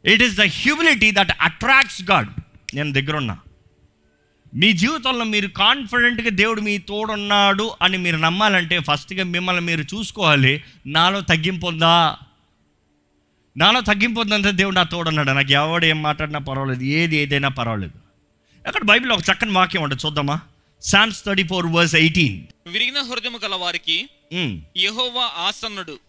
It 0.05 0.22
is 0.24 0.38
the 0.38 0.41
humility 0.41 1.12
that 1.12 1.31
attracts 1.41 2.01
God 2.01 2.29
నేను 2.74 2.91
దగ్గరున్నా. 2.91 3.38
మీ 4.55 4.74
జీవితంలో 4.74 5.25
మీరు 5.25 5.48
కాన్ఫిడెంట్గా 5.48 6.29
దేవుడు 6.29 6.62
మీ 6.62 6.77
తోడున్నాడు 6.77 7.72
అని 7.81 7.98
మీరు 7.98 8.17
నమ్మాలంటే 8.17 8.79
ఫస్ట్గా 8.79 9.24
మిమ్మల్ని 9.24 9.62
మీరు 9.62 9.81
చూసుకోవాలి. 9.81 10.63
నాలో 10.88 11.22
తగ్గింపు 11.22 11.67
ఉందా? 11.67 12.17
నాలో 13.57 13.81
తగ్గింపు 13.81 14.22
ఉందంటే 14.22 14.51
దేవుడు 14.51 14.75
నా 14.75 14.84
తోడున్నాడు. 14.84 15.31
నాకు 15.31 15.51
ఎవడు 15.51 15.86
ఏం 15.86 16.01
మాట్లాడినా 16.01 16.39
పర్వాలేదు. 16.39 16.84
ఏది 16.84 17.17
ఏదైనా 17.17 17.50
పర్వాలేదు. 17.50 18.00
అక్కడ 18.67 18.84
బైబిల్లో 18.84 19.15
ఒక 19.15 19.22
చక్కని 19.22 19.51
వాక్యం 19.51 19.84
ఉంటుంది 19.84 20.03
చూద్దామా? 20.05 20.39
Psalms 20.81 21.25
thirty 21.25 21.43
four 21.43 21.65
verse 21.65 21.96
eighteen 21.96 22.43
విరిగిన 22.67 23.00
హృదయము 23.00 23.39
గల 23.43 23.55
వారికి 23.55 24.10
యెహోవా 24.77 25.25
ఆసన్నుడు. 25.38 26.00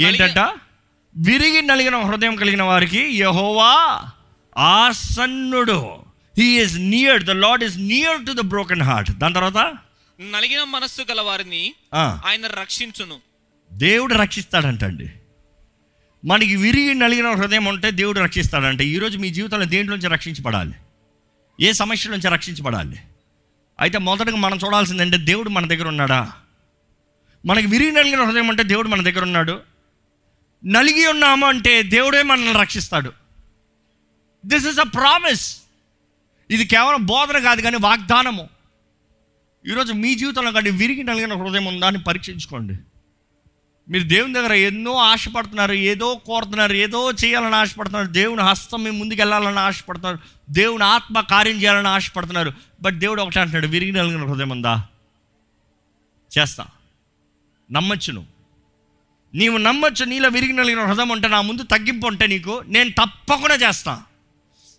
ఏంటంట? 0.00 0.38
విరిగి 1.16 1.62
నలిగిన 1.62 1.96
హృదయం 1.96 2.36
కలిగిన 2.36 2.62
వారికి 2.62 3.00
యహోవా 3.16 3.72
ఆసన్నుడు. 4.58 5.78
He 6.38 6.62
is 6.62 6.76
near 6.78 7.22
the 7.22 7.30
Lord 7.30 7.64
is 7.64 7.78
near 7.78 8.26
to 8.26 8.32
the 8.32 8.44
broken 8.44 8.82
heart 8.82 9.10
దాని 9.10 9.34
తర్వాత? 9.34 9.74
నలిగిన 10.20 10.62
మనస్సు 10.64 11.02
గల 11.10 11.20
వారిని 11.20 11.74
ఆయన 11.94 12.46
రక్షించును. 12.60 13.16
దేవుడు 13.72 14.14
రక్షిస్తాడంటండి. 14.14 15.08
మనకి 16.24 16.56
విరిగి 16.56 16.94
నలిగిన 16.94 17.28
హృదయం 17.30 17.64
ఉంటే 17.64 17.90
దేవుడు 17.90 18.20
రక్షిస్తాడంట. 18.20 18.80
ఈరోజు 18.80 19.18
మీ 19.18 19.30
జీవితంలో 19.30 19.64
దేంట్లో 19.64 19.96
నుంచి 19.96 20.08
రక్షించబడాలి? 20.08 20.74
ఏ 21.60 21.72
సమస్య 21.72 22.10
నుంచి 22.10 22.28
రక్షించబడాలి? 22.30 22.96
అయితే 23.80 23.98
మొదటగా 23.98 24.36
మనం 24.36 24.58
చూడాల్సిందంటే 24.66 25.16
దేవుడు 25.16 25.48
మన 25.48 25.66
దగ్గర 25.66 25.88
ఉన్నాడా? 25.88 26.32
మనకి 27.46 27.66
విరిగి 27.66 27.92
నలిగిన 27.92 28.22
హృదయం 28.22 28.50
అంటే 28.50 28.62
దేవుడు 28.62 28.88
మన 28.88 29.02
దగ్గర 29.02 29.22
ఉన్నాడు. 29.22 29.60
నలిగి 30.64 31.06
ఉన్నాము 31.06 31.46
అంటే 31.46 31.82
దేవుడే 31.82 32.22
మనల్ని 32.22 32.52
రక్షిస్తాడు. 32.52 33.12
దిస్ 34.46 34.66
ఇస్ 34.66 34.78
అ 34.78 34.82
ప్రామిస్ 34.82 35.60
ఇది 36.50 36.64
కేవలం 36.64 37.06
బోధన 37.06 37.38
కాదు 37.38 37.60
కానీ 37.60 37.76
వాగ్దానము. 37.76 38.48
ఈరోజు 39.66 39.92
మీ 39.92 40.14
జీవితంలో 40.14 40.52
కానీ 40.52 40.70
విరిగి 40.70 41.02
నలిగిన 41.02 41.34
హృదయం 41.34 41.64
ఉందా 41.64 41.86
అని 41.86 42.02
పరీక్షించుకోండి. 42.02 42.74
మీరు 43.90 44.04
దేవుని 44.04 44.34
దగ్గర 44.34 44.52
ఎన్నో 44.52 44.94
ఆశపడుతున్నారు 44.94 45.72
ఏదో 45.72 46.14
కోరుతున్నారు 46.14 46.72
ఏదో 46.72 47.12
చేయాలని 47.12 47.54
ఆశపడుతున్నారు 47.54 48.06
దేవుని 48.06 48.42
హస్తం 48.42 48.82
మీ 48.82 48.90
ముందుకు 48.90 49.20
వెళ్ళాలని 49.20 49.58
ఆశపడుతున్నారు 49.58 50.18
దేవుని 50.50 50.84
ఆత్మ 50.84 51.20
కార్యం 51.20 51.62
చేయాలని 51.62 51.88
ఆశపడుతున్నారు. 51.88 52.52
బట్ 52.82 52.94
దేవుడు 52.94 53.22
ఒకటి 53.22 53.40
అంటున్నాడు 53.40 53.66
విరిగి 53.66 53.92
నలిగిన 53.92 54.26
హృదయం 54.26 54.48
ఉందా? 54.48 54.86
చేస్తా. 56.38 56.66
నమ్మచ్చు 57.72 58.12
నువ్వు. 58.12 58.40
నీవు 59.36 59.58
నమ్మచ్చు 59.58 60.04
నీలో 60.04 60.28
విరిగి 60.28 60.52
నలిగిన 60.52 60.84
హృదయం 60.84 61.08
ఉంటే 61.08 61.28
నా 61.28 61.40
ముందు 61.40 61.62
తగ్గింపు 61.62 62.06
ఉంటే 62.06 62.26
నీకు 62.26 62.62
నేను 62.66 62.90
తప్పకుండా 62.90 63.54
చేస్తాను 63.54 64.00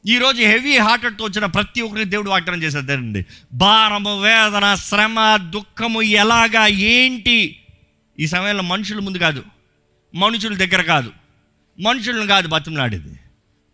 ఈరోజు 0.08 0.42
హెవీ 0.42 0.78
హార్టెడ్తో 0.78 1.26
వచ్చిన 1.26 1.46
ప్రతి 1.46 1.82
ఒక్కరికి 1.82 2.10
దేవుడు 2.10 2.30
వాగ్దానం 2.30 2.64
చేసేదండి 2.64 3.26
భారము 3.54 4.22
వేదన 4.22 4.76
శ్రమ 4.76 5.36
దుఃఖము 5.36 6.02
ఎలాగా 6.02 6.68
ఏంటి? 6.68 7.61
ఈ 8.20 8.28
సమయంలో 8.28 8.64
మనుషుల 8.64 9.00
ముందు 9.00 9.18
కాదు 9.18 9.44
మనుషుల 10.16 10.56
దగ్గర 10.56 10.82
కాదు 10.82 11.12
మనుషులను 11.80 12.28
కాదు 12.28 12.48
బతిమలాడేది. 12.48 13.20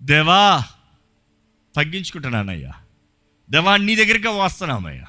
దేవా 0.01 0.63
తగ్గించుకుంటున్నానయ్యా. 1.75 2.73
దేవా 3.49 3.77
నీ 3.77 3.95
దగ్గరికి 3.95 4.27
వస్తున్నామయ్యా. 4.27 5.05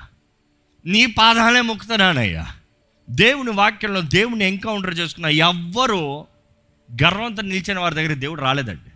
నీ 0.87 1.06
పాదాలే 1.06 1.61
మొక్కుతున్నానయ్యా. 1.61 2.47
దేవుని 3.11 3.50
వాక్యంలో 3.50 4.00
దేవుని 4.00 4.44
ఎన్కౌంటర్ 4.44 4.99
చేసుకున్న 4.99 5.26
ఎవ్వరూ 5.26 6.26
గర్వంతో 7.02 7.42
నిలిచిన 7.42 7.78
వారి 7.78 7.94
దగ్గర 7.94 8.14
దేవుడు 8.14 8.40
రాలేదండి. 8.40 8.90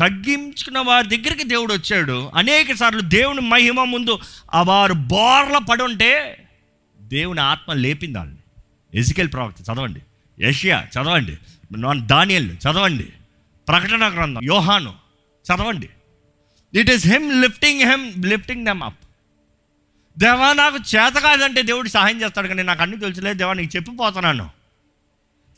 తగ్గించుకున్న 0.00 0.78
వారి 0.78 1.08
దగ్గరికి 1.08 1.44
దేవుడు 1.44 1.74
వచ్చాడు. 1.74 2.30
అనేక 2.34 2.72
సార్లు 2.72 3.00
దేవుని 3.00 3.40
మహిమ 3.40 3.84
ముందు 3.84 4.18
ఆ 4.54 4.62
వారు 4.62 4.92
బోర్ల 4.92 5.58
పడుంటే 5.58 6.44
దేవుని 7.00 7.40
ఆత్మ 7.40 7.72
లేపిందాన్ని 7.72 8.35
ఎజికెల్ 8.94 9.32
ప్రవక్త 9.32 9.60
చదవండి. 9.60 10.00
ఏషియా 10.40 10.88
చదవండి. 10.94 11.38
నాన్ 11.76 12.06
దానియల్ 12.06 12.50
చదవండి. 12.50 13.12
ప్రకటన 13.68 14.14
గ్రంథం 14.14 14.40
యోహాను 14.42 14.94
చదవండి. 15.44 15.88
It 16.74 16.90
is 16.90 17.06
him 17.06 17.42
lifting 17.42 17.80
him 17.80 18.24
lifting 18.24 18.66
them 18.66 18.82
up 18.82 18.98
దేవా 20.18 20.52
నాకు 20.52 20.76
చేత 20.76 21.12
కాదంటే 21.12 21.62
దేవుడు 21.62 21.88
సహాయం 21.88 22.22
చేస్తాడు 22.22 22.48
కానీ 22.48 22.62
నాకు 22.62 22.82
అన్ని 22.82 23.00
తెలుసులేదు. 23.00 23.38
దేవా 23.38 23.52
నీకు 23.52 23.76
చెప్పిపోతున్నాను. 23.76 24.50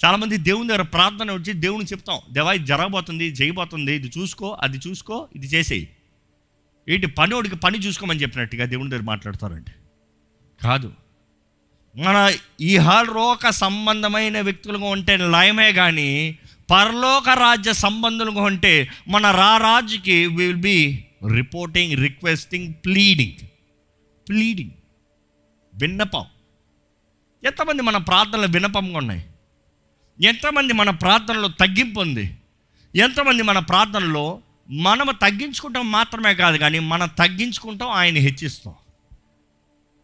చాలామంది 0.05 0.37
దేవుని 0.37 0.69
దగ్గర 0.69 0.83
ప్రార్థన 0.83 1.33
వచ్చి 1.33 1.53
దేవునికి 1.53 1.95
చెప్తాం. 1.95 2.19
దేవా 2.31 2.53
ఇది 2.53 2.67
జరగబోతుంది 2.67 3.25
చేయబోతుంది 3.25 3.93
ఇది 3.93 4.11
చూసుకో 4.19 4.59
అది 4.63 4.81
చూసుకో 4.89 5.29
ఇది 5.37 5.47
చేసేయి. 5.47 5.89
ఏంటి 6.89 7.07
పనివాడికి 7.07 7.57
పని 7.57 7.79
చూసుకోమని 7.79 8.23
చెప్పినట్టుగా 8.23 8.65
దేవుని 8.65 8.91
దగ్గర 8.91 9.03
మాట్లాడతారండి. 9.03 9.71
కాదు. 10.63 10.93
మన 11.97 12.33
ఈ 12.61 12.77
హలోక 12.77 13.51
సంబంధమైన 13.51 14.41
వ్యక్తులుగా 14.41 14.85
ఉంటే 14.85 15.17
లయమే 15.17 15.73
కానీ 15.73 16.39
పరలోక 16.71 17.29
రాజ్య 17.29 17.73
సంబంధులుగా 17.73 18.43
ఉంటే 18.43 18.89
మన 19.09 19.31
రారాజుకి 19.31 20.27
will 20.27 20.57
be 20.57 21.05
reporting 21.35 22.03
requesting 22.03 22.75
pleading 22.85 23.49
pleading 24.29 24.71
విన్నపం. 25.75 26.25
ఎంతమంది 27.45 27.83
మన 27.83 27.97
ప్రార్థనలు 27.97 28.47
వినపంగా 28.47 28.99
ఉన్నాయి? 28.99 29.25
ఎంతమంది 30.21 30.73
మన 30.73 30.91
ప్రార్థనలో 30.91 31.49
తగ్గింపు 31.49 32.01
ఉంది? 32.01 32.37
ఎంతమంది 32.97 33.43
మన 33.43 33.59
ప్రార్థనలో 33.59 34.41
మనము 34.71 35.13
తగ్గించుకుంటాం 35.13 35.91
మాత్రమే 35.91 36.35
కాదు 36.35 36.57
కానీ 36.57 36.79
మనం 36.79 37.09
తగ్గించుకుంటాం 37.09 37.91
ఆయన 37.91 38.15
హెచ్చిస్తాం. 38.15 38.75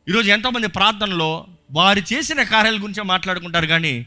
ఈరోజు 0.09 0.31
ఎంతోమంది 0.31 0.67
ప్రార్థనలో 0.67 1.47
వారు 1.71 2.15
చేసిన 2.15 2.43
కార్యాల 2.43 2.75
గురించి 2.75 3.03
మాట్లాడుకుంటారు 3.03 3.67
కానీ 3.67 4.07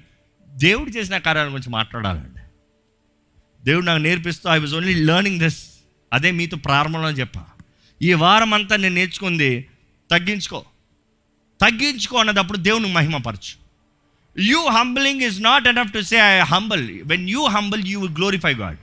దేవుడు 0.49 0.89
చేసిన 0.89 1.17
కార్యాల 1.17 1.47
గురించి 1.47 1.69
మాట్లాడాలండి. 1.69 2.39
దేవుడు 3.65 3.85
నాకు 3.85 3.99
నేర్పిస్తూ 3.99 4.49
I 4.49 4.57
was 4.57 4.75
only 4.75 4.93
learning 4.93 5.39
this 5.39 5.67
అదే 6.13 6.31
మీతో 6.31 6.57
ప్రారంభంలో 6.57 7.09
చెప్పా. 7.09 7.45
ఈ 8.01 8.13
వారం 8.13 8.53
అంతా 8.53 8.75
నేను 8.75 8.95
నేర్చుకుంది 8.95 9.67
తగ్గించుకో. 10.11 10.65
తగ్గించుకో 11.61 12.17
అన్నదప్పుడు 12.17 12.57
దేవుని 12.57 12.93
మహిమపరచు. 12.93 13.67
You 14.41 14.67
humbling 14.67 15.21
is 15.21 15.41
not 15.41 15.67
enough 15.67 15.93
to 15.93 16.01
say 16.01 16.17
I 16.17 16.39
humble 16.39 17.01
when 17.03 17.29
you 17.29 17.45
humble 17.45 17.83
you 17.85 17.99
will 17.99 18.13
glorify 18.13 18.53
God 18.53 18.77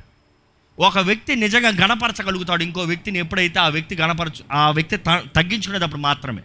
ఒక 0.79 0.99
వ్యక్తి 0.99 1.37
నిజంగా 1.37 1.69
గణపరచగలుగుతాడు 1.69 2.63
ఇంకో 2.63 2.81
వ్యక్తిని 2.81 3.19
ఎప్పుడైతే 3.19 3.61
ఆ 3.61 3.69
వ్యక్తి 3.69 3.97
గణపరచు 3.97 4.45
ఆ 4.53 4.71
వ్యక్తి 4.71 4.97
త- 4.97 5.25
తగ్గించుకునేటప్పుడు 5.37 6.01
మాత్రమే. 6.01 6.43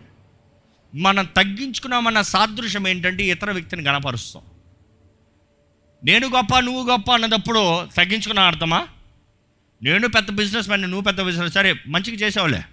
మనం 0.96 1.26
తగ్గించుకున్నామన్న 1.26 2.22
సాదృశ్యం 2.22 2.88
ఏంటంటే 2.88 3.24
ఇతర 3.24 3.52
వ్యక్తిని 3.52 3.82
గణపరుస్తాం. 3.82 4.44
నేను 6.04 6.28
గొప్ప 6.28 6.60
నువ్వు 6.60 6.92
గొప్ప 6.92 7.12
అన్నదప్పుడు 7.12 7.86
తగ్గించుకున్న 7.98 8.40
అర్థమా? 8.40 8.88
నేను 9.84 10.08
పెద్ద 10.08 10.32
బిజినెస్ 10.32 10.68
మ్యాన్ 10.68 10.82
నువ్వు 10.82 11.02
పెద్ద 11.02 11.22
బిజినెస్ 11.22 11.54
సరే 11.54 11.74
మంచిగా 11.88 12.16
చేసావులే 12.16 12.64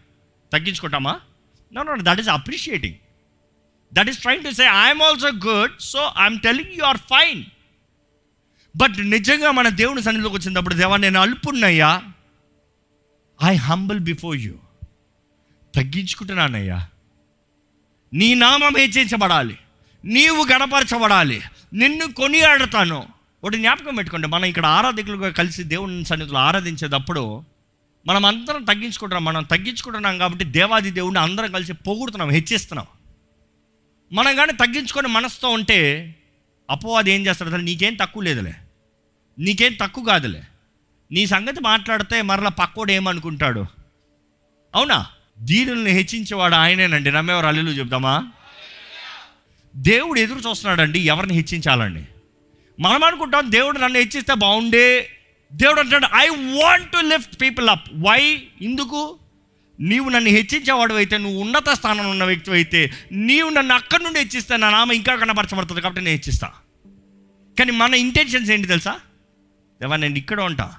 తగ్గించుకుంటామా? 0.52 1.20
No 1.72 1.82
no 1.82 1.96
that 2.00 2.20
is 2.20 2.28
appreciating 2.28 2.94
that 3.94 4.08
is 4.08 4.18
trying 4.18 4.44
to 4.44 4.50
say 4.50 4.62
I'm 4.62 5.02
also 5.02 5.28
good 5.28 5.72
so 5.80 6.10
I'm 6.18 6.40
telling 6.40 6.72
you 6.74 6.84
are 6.84 6.96
fine 6.96 7.44
but 8.76 9.10
నిజంగా 9.10 9.50
మన 9.50 9.68
దేవుని 9.68 10.02
సన్నిధిలోకి 10.02 10.36
వచ్చినప్పుడు 10.36 10.74
దేవా 10.74 10.96
నేను 10.96 11.20
అల్పున్నయ్యా. 11.20 12.02
ఐ 13.44 13.54
హంబల్ 13.54 14.00
బిఫోర్ 14.00 14.36
యూ 14.36 14.54
తగ్గించుకుంటున్నానయ్యా. 15.74 16.88
నీ 18.14 18.34
నామం 18.34 18.76
హెచ్చించబడాలి. 18.76 19.58
నీవు 20.04 20.46
గణపరచబడాలి. 20.52 21.42
నిన్ను 21.74 22.12
కొనియాడతాను. 22.12 23.08
ఒకటి 23.44 23.56
జ్ఞాపకం 23.56 23.94
పెట్టుకోండి. 23.94 24.26
మనం 24.26 24.44
ఇక్కడ 24.44 24.66
ఆరాధకులుగా 24.66 25.30
కలిసి 25.30 25.62
దేవుని 25.62 26.04
సన్నిధిలో 26.04 26.38
ఆరాధించేటప్పుడు 26.38 27.44
మనం 28.06 28.26
అందరం 28.26 28.64
తగ్గించుకుంటున్నాం. 28.64 29.24
మనం 29.24 29.42
తగ్గించుకుంటున్నాం 29.42 30.18
కాబట్టి 30.18 30.44
దేవాది 30.44 30.90
దేవుడిని 30.90 31.20
అందరం 31.20 31.52
కలిసి 31.52 31.72
పొగుడుతున్నాం 31.72 32.30
హెచ్చిస్తున్నాం. 32.30 32.86
మనం 34.12 34.36
కానీ 34.36 34.52
తగ్గించుకొని 34.52 35.08
మనసుతో 35.08 35.48
ఉంటే 35.48 36.14
అపోవాది 36.70 37.12
ఏం 37.12 37.26
చేస్తాడు? 37.26 37.50
అసలు 37.50 37.62
నీకేం 37.62 37.94
తక్కువ 37.94 38.22
లేదులే. 38.22 38.54
నీకేం 39.38 39.72
తక్కువ 39.80 40.04
కాదులే. 40.04 40.42
నీ 41.12 41.26
సంగతి 41.26 41.60
మాట్లాడితే 41.60 42.22
మరలా 42.22 42.50
పక్కోడు 42.50 42.92
ఏమనుకుంటాడు? 42.92 43.66
అవునా? 44.74 45.06
దీనుల్ని 45.38 45.90
హెచ్చించేవాడు 45.90 46.54
ఆయనేనండి. 46.54 47.10
నమ్మేవారు 47.10 47.46
అల్లులు 47.46 47.70
చెప్తామా 47.70 48.26
దేవుడు 49.76 50.20
ఎదురు 50.20 50.38
చూస్తున్నాడండి 50.38 50.98
ఎవరిని 50.98 51.34
హెచ్చించాలండి? 51.34 52.04
మనం 52.80 53.04
అనుకుంటాం 53.04 53.52
దేవుడు 53.52 53.78
నన్ను 53.78 53.98
హెచ్చిస్తే 53.98 54.34
బాగుండే. 54.34 55.10
దేవుడు 55.52 55.80
అంటాడు 55.80 56.06
I 56.14 56.28
want 56.28 56.92
to 56.92 56.96
lift 56.96 57.40
people 57.40 57.68
up 57.68 57.88
why 57.94 58.42
ఎందుకు? 58.62 59.18
నీవు 59.80 60.08
నన్ను 60.08 60.30
హెచ్చించేవాడు 60.30 60.94
అయితే 60.94 61.18
నువ్వు 61.18 61.40
ఉన్నత 61.40 61.68
స్థానంలో 61.68 62.10
ఉన్న 62.10 62.24
వ్యక్తి 62.24 62.50
అయితే 62.50 62.92
నీవు 63.12 63.50
నన్ను 63.50 63.74
అక్కడి 63.74 64.04
నుండి 64.04 64.18
హెచ్చిస్తే 64.18 64.56
నా 64.56 64.70
నామ 64.70 64.92
ఇంకా 64.92 65.16
కనపరచబడుతుంది 65.16 65.80
కాబట్టి 65.80 66.04
నేను 66.04 66.16
హెచ్చిస్తా. 66.16 66.52
కానీ 67.58 67.70
మన 67.70 67.94
ఇంటెన్షన్స్ 67.94 68.50
ఏంటి 68.50 68.68
తెలుసా? 68.68 68.92
దేవా 69.80 69.96
నేను 69.96 70.18
ఇక్కడ 70.18 70.40
ఉంటా 70.40 70.74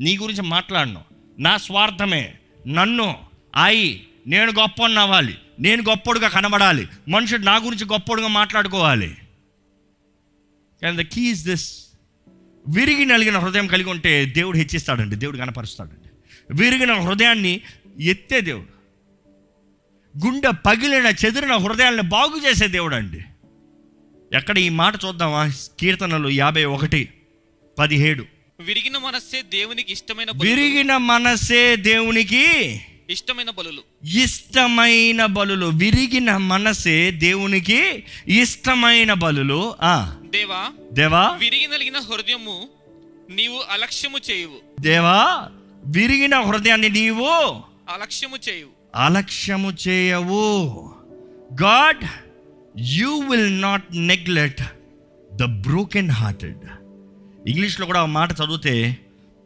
నీ 0.00 0.16
గురించి 0.16 0.42
మాట్లాడను. 0.42 1.00
నా 1.38 1.56
స్వార్థమే. 1.56 2.34
నన్ను 2.66 3.23
అయి 3.56 4.06
నేను 4.26 4.52
గొప్ప 4.52 4.86
అవ్వాలి. 4.86 5.38
నేను 5.60 5.82
గొప్పడుగా 5.82 6.28
కనబడాలి. 6.28 6.88
మనుషుడు 7.08 7.42
నా 7.42 7.56
గురించి 7.56 7.84
గొప్పడుగా 7.84 8.28
మాట్లాడుకోవాలి. 8.28 9.16
కానీ 10.82 11.02
ద 11.02 11.06
కీ 11.06 11.30
ఇస్ 11.30 11.44
దిస్ 11.44 11.84
విరిగి 12.68 13.04
నలిగిన 13.04 13.38
హృదయం 13.38 13.66
కలిగి 13.66 13.90
ఉంటే 13.90 14.24
దేవుడు 14.26 14.56
హెచ్చిస్తాడండి. 14.56 15.16
దేవుడు 15.16 15.36
కనపరుస్తాడండి. 15.36 16.08
విరిగిన 16.50 16.92
హృదయాన్ని 16.92 17.60
ఎత్తే 18.00 18.40
దేవుడు. 18.40 18.74
గుండె 20.26 20.50
పగిలిన 20.66 21.06
చెదిరిన 21.06 21.52
హృదయాన్ని 21.52 22.02
బాగు 22.02 22.48
చేసే 22.48 22.66
దేవుడు 22.66 22.94
అండి 22.94 23.20
ఎక్కడ 24.36 24.58
ఈ 24.58 24.68
మాట 24.68 24.94
చూద్దామా 25.04 25.52
కీర్తనలు 25.80 26.28
యాభై 26.28 26.64
ఒకటి 26.64 27.08
పదిహేడు. 27.78 28.24
విరిగిన 28.60 28.98
మనస్సే 28.98 29.42
దేవునికి 29.42 29.92
ఇష్టమైన. 29.92 30.28
విరిగిన 30.42 30.96
మనసే 30.96 31.76
దేవునికి 31.76 32.80
ఇష్టమైన 33.10 33.50
బలులు. 33.50 34.08
ఇష్టమైన 34.16 35.26
బలులు. 35.26 35.66
విరిగిన 35.66 36.36
మనసే 36.36 37.10
దేవునికి 37.10 38.04
ఇష్టమైన 38.28 39.12
బలులు. 39.12 39.74
ఆ. 39.82 40.16
దేవా 40.30 40.70
దేవా. 40.92 41.36
విరిగి 41.38 41.66
నలిగిన 41.66 41.96
హృదయము 41.96 42.68
నీవు 43.30 43.60
అలక్ష్యము 43.70 44.18
చేయువు. 44.30 44.82
దేవా 44.82 45.48
విరిగిన 45.86 46.40
హృదయాన్ని 46.40 46.88
నీవు 46.88 47.28
అలక్ష్యము 47.94 48.36
చేయువు. 48.48 48.98
అలక్ష్యము 48.98 49.72
చేయవు. 49.88 50.90
God 51.62 52.04
you 52.78 53.18
will 53.18 53.60
not 53.60 53.84
neglect 53.92 54.62
the 55.32 55.44
broken 55.44 56.10
hearted. 56.10 56.58
ఇంగ్లీష్లో 57.48 57.86
కూడా 57.86 58.04
మాట 58.04 58.32
చదివితే 58.32 58.96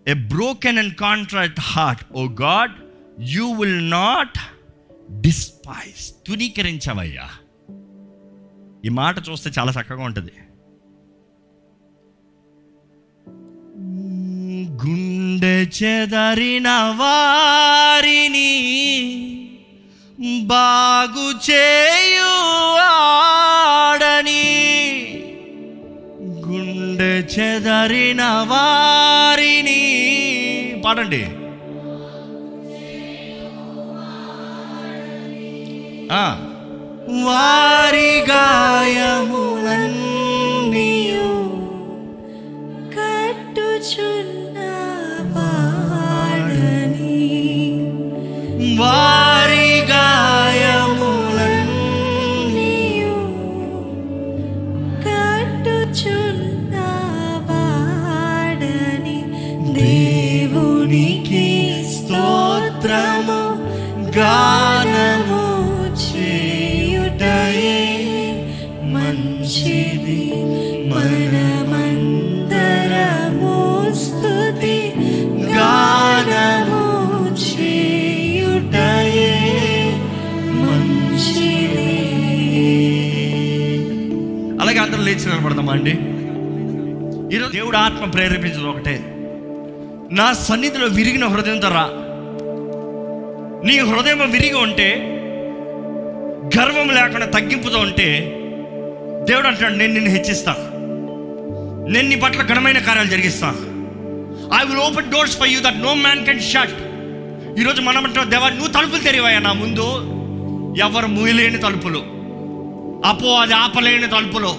a 0.09 0.15
broken 0.15 0.79
and 0.79 0.95
contract 0.95 1.61
heart 1.61 2.05
O 2.13 2.27
God 2.27 2.73
you 3.21 3.53
will 3.53 3.91
not 3.91 4.39
despise 5.21 6.15
తునీకరించవయ్యా. 6.27 7.31
ఈ 8.85 8.89
మాట 8.89 9.29
చూస్తే 9.29 9.51
చాలా 9.59 9.73
చక్కగా 9.81 10.05
ఉంటుంది. 10.05 10.33
గుండె 14.71 15.67
చెదరిన 15.83 16.69
వారిని 16.69 18.51
బాగు 20.43 21.51
చేయు 21.51 22.77
ఆడని. 22.81 24.47
గుండె 26.23 27.19
చెదరిన 27.21 28.23
వారిని. 28.23 29.83
పాడండి. 30.85 31.38
वारि 36.11 38.11
गायुरन् 38.29 39.98
అలాగే 84.61 84.79
అందరూ 84.79 85.03
లేచి 85.03 85.27
నిలబడతామా 85.27 85.73
అండి? 85.73 85.93
ఈరోజు 87.37 87.53
దేవుడు 87.53 87.77
ఆత్మ 87.77 88.05
ప్రేరేపించదు 88.11 88.67
ఒకటే. 88.67 88.97
నా 90.13 90.33
సన్నిధిలో 90.33 90.87
విరిగిన 90.87 91.25
హృదయంతో 91.29 91.69
రా 91.69 91.87
నీ 93.67 93.79
హృదయం 93.79 94.31
విరిగి 94.31 94.55
ఉంటే 94.55 94.89
గర్వం 96.57 96.89
లేకుండా 96.89 97.27
తగ్గింపుతో 97.27 97.79
ఉంటే 97.79 98.09
దేవుడు 99.29 99.47
అంటాడు 99.47 99.75
నేను 99.75 99.93
నిన్ను 99.93 100.11
హెచ్చిస్తా. 100.11 100.53
నేను 101.93 102.09
నీ 102.09 102.17
పట్ల 102.17 102.43
ఘనమైన 102.43 102.79
కార్యాలు 102.79 103.09
జరిగిస్తా. 103.09 103.49
I 104.59 104.61
will 104.69 104.81
open 104.81 105.11
doors 105.13 105.37
for 105.39 105.49
you 105.49 105.61
that 105.61 105.81
no 105.83 105.95
man 105.95 106.27
can 106.27 106.41
shut 106.41 106.77
ఈరోజు 107.61 107.81
మనం 107.81 108.03
అంటున్నాం 108.05 108.31
దేవా 108.31 108.49
నువ్వు 108.51 108.73
తలుపులు 108.73 109.03
తెరివాయా 109.03 109.39
నా 109.39 109.53
ముందు? 109.53 109.87
ఎవరు 110.81 111.07
మూయలేని 111.07 111.59
తలుపులు? 111.59 112.01
అపో 113.09 113.29
అది 113.35 113.55
ఆపలేని 113.55 114.07
తలుపులు? 114.07 114.53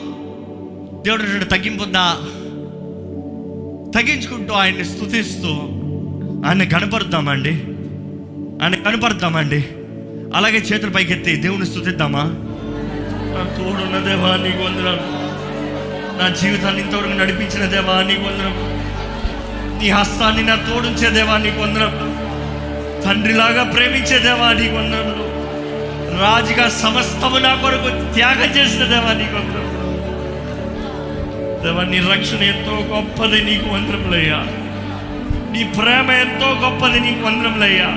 దేవుడు 1.03 1.23
అంటాడు, 1.23 1.43
తగ్గింపుందా 1.43 2.05
తగ్గించుకుంటూ 3.95 4.53
ఆయన్ని 4.53 4.85
స్థుతిస్తూ 4.85 5.51
ఆయన 6.47 6.63
కనపరుద్దామండి 6.63 7.53
ఆయన 8.63 8.75
కనపరుద్దామండి 8.75 9.61
అలాగే 10.35 10.57
చేతులు 10.57 10.91
పైకెత్తి 10.91 11.35
దేవుని 11.35 11.65
స్థుతిద్దామా 11.65 12.23
తోడున్న 13.33 13.97
దేవా 13.97 14.35
నీకు 14.35 14.63
వందనాలు 14.63 15.05
నా 16.19 16.29
జీవితాన్ని 16.29 16.81
ఇంతవరకు 16.81 17.09
నడిపించిన 17.09 17.65
దేవా 17.65 18.01
నీకు 18.03 18.21
వందనం. 18.21 18.55
నీ 19.79 19.89
హస్తాన్ని 19.89 20.43
నా 20.43 20.55
తోడుంచే 20.55 21.09
దేవా 21.09 21.37
నీకు 21.37 21.61
వందనం. 21.61 21.93
తండ్రిలాగా 23.05 23.63
ప్రేమించే 23.63 24.19
దేవా 24.19 24.53
నీకు 24.53 24.75
వందనములు 24.75 25.25
రాజుగా 26.21 26.69
సమస్తము 26.69 27.37
నా 27.37 27.55
కొరకు 27.55 28.13
త్యాగం 28.13 28.57
చేసిన 28.57 28.83
దేవా 28.83 29.13
నీకు 29.13 29.35
వందనం. 29.35 29.65
దేవా 31.63 31.83
నీ 31.83 31.99
రక్షణ 31.99 32.43
ఎంతో 32.43 32.95
గొప్పది 32.95 33.41
నీకు 33.43 33.69
వందరములయ్యా 33.69 34.37
నీ 35.51 35.63
ప్రేమ 35.63 36.11
ఎంతో 36.11 36.47
గొప్పది 36.47 36.99
నీకు 36.99 37.25
వందరములయ్యా 37.25 37.89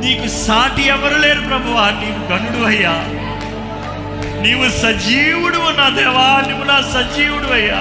నీకు 0.00 0.28
సాటి 0.28 0.82
ఎవరు 0.82 1.18
లేరు 1.18 1.40
ప్రభువా. 1.40 1.90
నీకు 1.90 2.32
గనుడు 2.32 2.64
అయ్యా. 2.64 3.15
నీవు 4.46 4.66
సజీవుడు 4.80 5.60
నా 5.78 5.86
దేవా 5.96 6.26
నువ్వు 6.48 6.64
నా 6.64 6.76
సజీవుడు 6.92 7.48
అయ్యా 7.54 7.80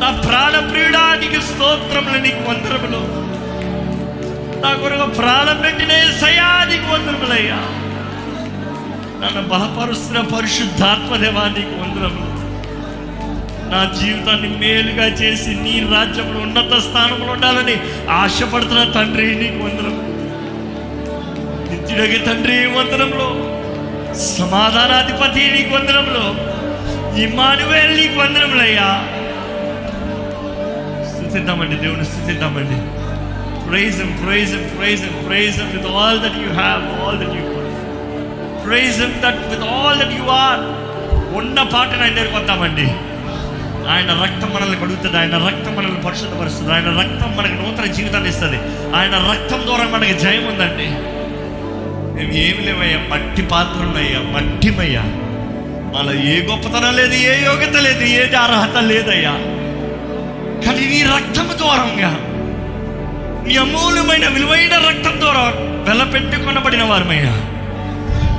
నా 0.00 0.08
ప్రాణప్రియుడా 0.24 1.04
నీకు 1.22 1.40
స్తోత్రములు 1.46 2.18
నీకు 2.24 2.42
వందరములు 2.48 3.00
నా 4.62 4.70
కొరకు 4.74 5.06
ప్రాణం 5.18 5.58
పెట్టిన 5.64 5.92
సయా 6.20 6.48
నీకు 6.70 6.88
వందరములయ్యా 6.92 7.60
నన్ను 9.20 9.42
బలపరుస్తున్న 9.52 10.20
పరిశుద్ధాత్మ 10.34 11.16
దేవా 11.16 11.44
నీకు 11.56 11.74
వందరములు 11.82 12.24
నా 13.72 13.80
జీవితాన్ని 13.96 14.50
మేలుగా 14.60 15.08
చేసి 15.20 15.52
నీ 15.64 15.74
రాజ్యంలో 15.94 16.38
ఉన్నత 16.40 16.74
స్థానంలో 16.84 17.30
ఉండాలని 17.32 17.76
ఆశపడుతున్న 18.18 18.84
తండ్రి 18.92 19.28
నీకు 19.40 19.60
వందరం 19.64 19.96
నిత్యుడగి 21.70 22.20
తండ్రి 22.28 22.58
వందనంలో 22.76 23.28
సమాధానాధిపతి 24.24 25.42
నీకు 25.54 25.74
వందరంలో 25.74 26.24
ఇమానువేల్ 27.24 27.96
నీకు 28.00 28.16
వందరములయ్యా 28.20 28.88
స్థుతిద్దామండి 31.10 31.76
దేవుని 31.76 32.04
స్థుతిద్దామండి. 32.04 32.78
Praise 33.68 33.96
him 34.00 34.10
praise 34.22 34.52
him 34.54 34.64
with 34.76 35.02
him 35.04 35.14
that 35.28 35.58
him 35.60 35.68
with 35.76 35.86
all 36.00 36.16
that 36.24 36.36
you 36.42 36.50
have 36.58 36.82
all 37.00 37.16
that 37.22 37.32
you 37.36 37.44
that 37.54 37.72
praise 38.66 38.98
him 39.02 39.12
that 39.24 39.38
with 39.52 39.64
all 39.74 39.94
that 40.02 40.12
you 40.18 40.26
are. 40.44 40.60
ఉన్న 41.38 41.62
పాటను 41.72 42.02
ఆయన 42.02 42.14
నేర్పొద్దామండి 42.18 42.86
ఆయన 43.94 44.10
రక్తం 44.22 44.48
మనల్ని 44.54 44.76
కడుగుతుంది 44.82 45.16
ఆయన 45.22 45.36
రక్తం 45.48 45.72
మనల్ని 45.76 46.00
పరిశుద్ధపరుస్తుంది 46.06 46.72
ఆయన 46.72 46.88
రక్తం 47.00 47.36
మనకి 47.36 47.54
నూతన 47.54 47.86
జీవితాన్ని 47.96 48.30
ఇస్తుంది. 48.30 48.58
ఆయన 48.98 49.14
రక్తం 49.30 49.60
ద్వారా 49.66 49.84
మనకి 49.96 50.14
జయం 50.24 50.46
ఉందండి. 50.52 50.88
మేము 52.16 52.32
ఏమి 52.38 52.62
లేవయ్యా? 52.66 52.98
మట్టి 53.10 53.42
పాత్రలయ్యా 53.42 54.20
మట్టిమయ్యా. 54.34 55.04
మన 55.94 56.08
ఏ 56.26 56.46
గొప్పతనం 56.48 56.94
లేదు 56.96 57.14
ఏ 57.24 57.34
యోగ్యత 57.44 57.76
లేదు 57.78 58.04
ఏ 58.12 58.22
అర్హత 58.36 58.76
లేదయ్యా. 58.90 59.34
కానీ 60.64 60.84
నీ 60.86 61.02
రక్తం 61.12 61.48
ద్వారంగా 61.58 62.10
నీ 63.46 63.56
అమూల్యమైన 63.56 64.28
విలువైన 64.28 64.74
రక్తం 64.88 65.20
ద్వారా 65.20 65.44
వెలపెట్టుకొనబడిన 65.88 66.82
వారమయ్యా. 66.82 67.34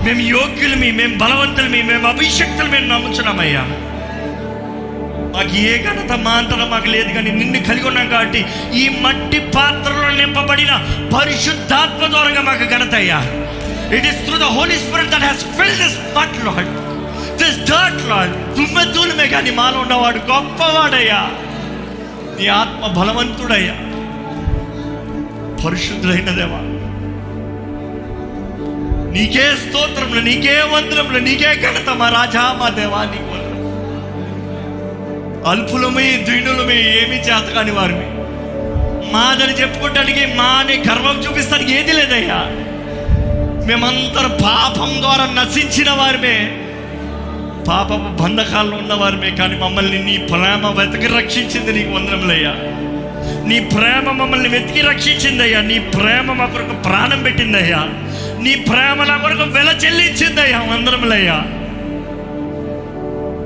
మేము 0.06 0.22
యోగ్యులమి 0.30 0.92
మేము 0.92 1.16
బలవంతులమి 1.18 1.84
మేము 1.84 2.08
అభిషక్తులు 2.08 2.70
మేము 2.70 2.88
నమ్ముచున్నామయ్యా. 2.88 3.63
మాకు 5.34 5.56
ఏ 5.63 5.74
ఘనత 5.84 6.12
మాంతరం 6.18 6.70
మాకు 6.70 6.88
లేదు 6.88 7.10
కానీ 7.13 7.32
నిన్ను 7.32 7.60
కలిగి 7.63 7.88
ఉన్నాం 7.88 8.10
కాబట్టి 8.10 8.40
ఈ 8.76 8.90
మట్టి 9.02 9.40
పాత్రలో 9.56 10.10
నింపబడిన 10.16 10.74
పరిశుద్ధాత్మ 11.16 12.08
ద్వారంగా 12.08 12.42
మాకు 12.42 12.66
ఘనత 12.66 12.96
అయ్యా. 12.96 13.20
It 13.91 14.08
is 14.08 14.26
through 14.26 14.38
the 14.38 14.47
Holy 14.58 14.76
Spirit 14.76 15.12
that 15.12 15.23
has 15.23 15.43
fill 15.58 15.78
this 15.78 15.97
mud 16.17 16.38
Lord 16.45 16.71
this 17.38 17.60
dirt 17.71 18.10
Lord 18.10 18.34
దుమ్మెతూలమే 18.58 19.28
కానీ 19.28 19.52
మాలో 19.52 19.80
ఉన్నవాడు 19.80 20.19
గొప్పవాడయ్యా. 20.32 21.21
నీ 22.38 22.47
ఆత్మ 22.47 22.88
బలవంతుడయ్యా. 22.88 23.76
పరిశుద్ధులైన 25.63 26.32
దేవా. 26.32 26.60
నీకే 29.12 29.45
స్తోత్రములు 29.56 30.21
నీకే 30.21 30.62
వందనములు 30.73 31.19
నీకే 31.19 31.56
ఘనత 31.62 31.89
మా 31.89 32.10
రాజా 32.10 32.54
మా 32.60 32.69
దేవా 32.69 33.06
నీకు 33.06 33.34
అల్పులమే 35.50 36.17
దీనులమే 36.28 36.76
ఏమి 37.00 37.15
చేతకాని 37.17 37.71
వారిని 37.71 38.08
మాదని 39.12 39.54
చెప్పుకోవటానికి 39.54 40.26
మా 40.36 40.47
అని 40.60 40.76
గర్వం 40.88 41.17
చూపిస్తానికి 41.17 41.71
ఏది 41.73 41.93
లేదయ్యా. 41.93 42.39
మేమందరం 43.67 44.38
పాపం 44.43 45.01
ద్వారా 45.01 45.25
నశించిన 45.25 45.91
వారిమే. 45.91 46.58
పాపపు 47.67 48.23
బంధకాల్లో 48.23 48.77
ఉన్నవారిమే 48.77 49.32
కానీ 49.32 49.58
మమ్మల్ని 49.58 50.06
నీ 50.06 50.17
ప్రేమ 50.17 50.75
వెతికి 50.77 51.08
రక్షించింది 51.08 51.73
నీకు 51.73 51.91
వందరంలయ్యా 51.91 52.56
నీ 53.47 53.60
ప్రేమ 53.60 54.12
మమ్మల్ని 54.12 54.49
వెతికి 54.49 54.82
రక్షించిందయ్యా. 54.82 55.62
నీ 55.62 55.80
ప్రేమ 55.80 56.34
మా 56.34 56.45
కొరకు 56.45 56.82
ప్రాణం 56.82 57.23
పెట్టిందయ్యా. 57.23 57.77
నీ 58.41 58.56
ప్రేమ 58.56 59.03
నా 59.03 59.17
కొరకు 59.17 59.43
వెల 59.43 59.69
చెల్లించిందయ్యా. 59.86 60.60
వందనములయ్యా. 60.60 61.43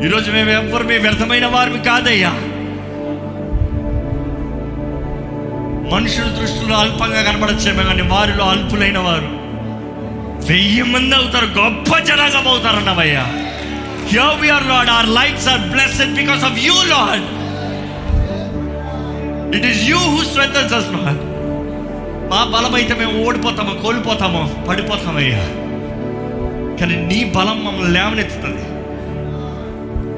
ఈరోజు 0.07 0.31
మేము 0.31 0.49
ఎవ్వరు 0.49 0.83
మీ 0.83 0.97
వ్యర్థమైన 0.97 1.45
వారిని 1.45 1.83
కాదయ్యా. 1.83 2.29
మనుషుల 5.95 6.23
దృష్టిలో 6.23 6.77
అల్పంగా 6.77 7.21
కనబడచ్చేమే 7.21 7.83
కానీ 7.83 8.01
వారిలో 8.01 8.45
అల్పులైన 8.45 8.97
వారు. 8.97 9.40
వెయ్యి 10.49 10.83
మంది 10.93 11.15
అవుతారు 11.15 11.47
గొప్ప 11.57 11.89
జనాంగం 12.07 12.45
అవుతారు 12.51 12.77
అన్నవయ్యా. 12.77 13.25
Here 14.11 14.37
we 14.41 14.49
are 14.55 14.65
Lord 14.71 14.91
our 14.97 15.09
lives 15.19 15.47
are 15.53 15.63
blessed 15.73 16.13
because 16.19 16.43
of 16.49 16.57
you 16.67 16.75
Lord 16.93 17.27
it 19.57 19.65
is 19.71 19.81
you 19.91 19.99
who 20.13 20.19
strengthens 20.31 20.73
us, 20.79 20.87
మా 22.31 22.41
బలం 22.53 22.73
అయితే 22.79 22.93
మేము 22.99 23.15
ఓడిపోతామో 23.27 23.73
కోల్పోతామో 23.83 24.41
పడిపోతామయ్యా 24.67 25.41
కానీ 26.79 26.95
నీ 27.09 27.17
బలం 27.35 27.57
మమ్మల్ని 27.65 27.91
లేవనెత్తుతుంది. 27.97 28.63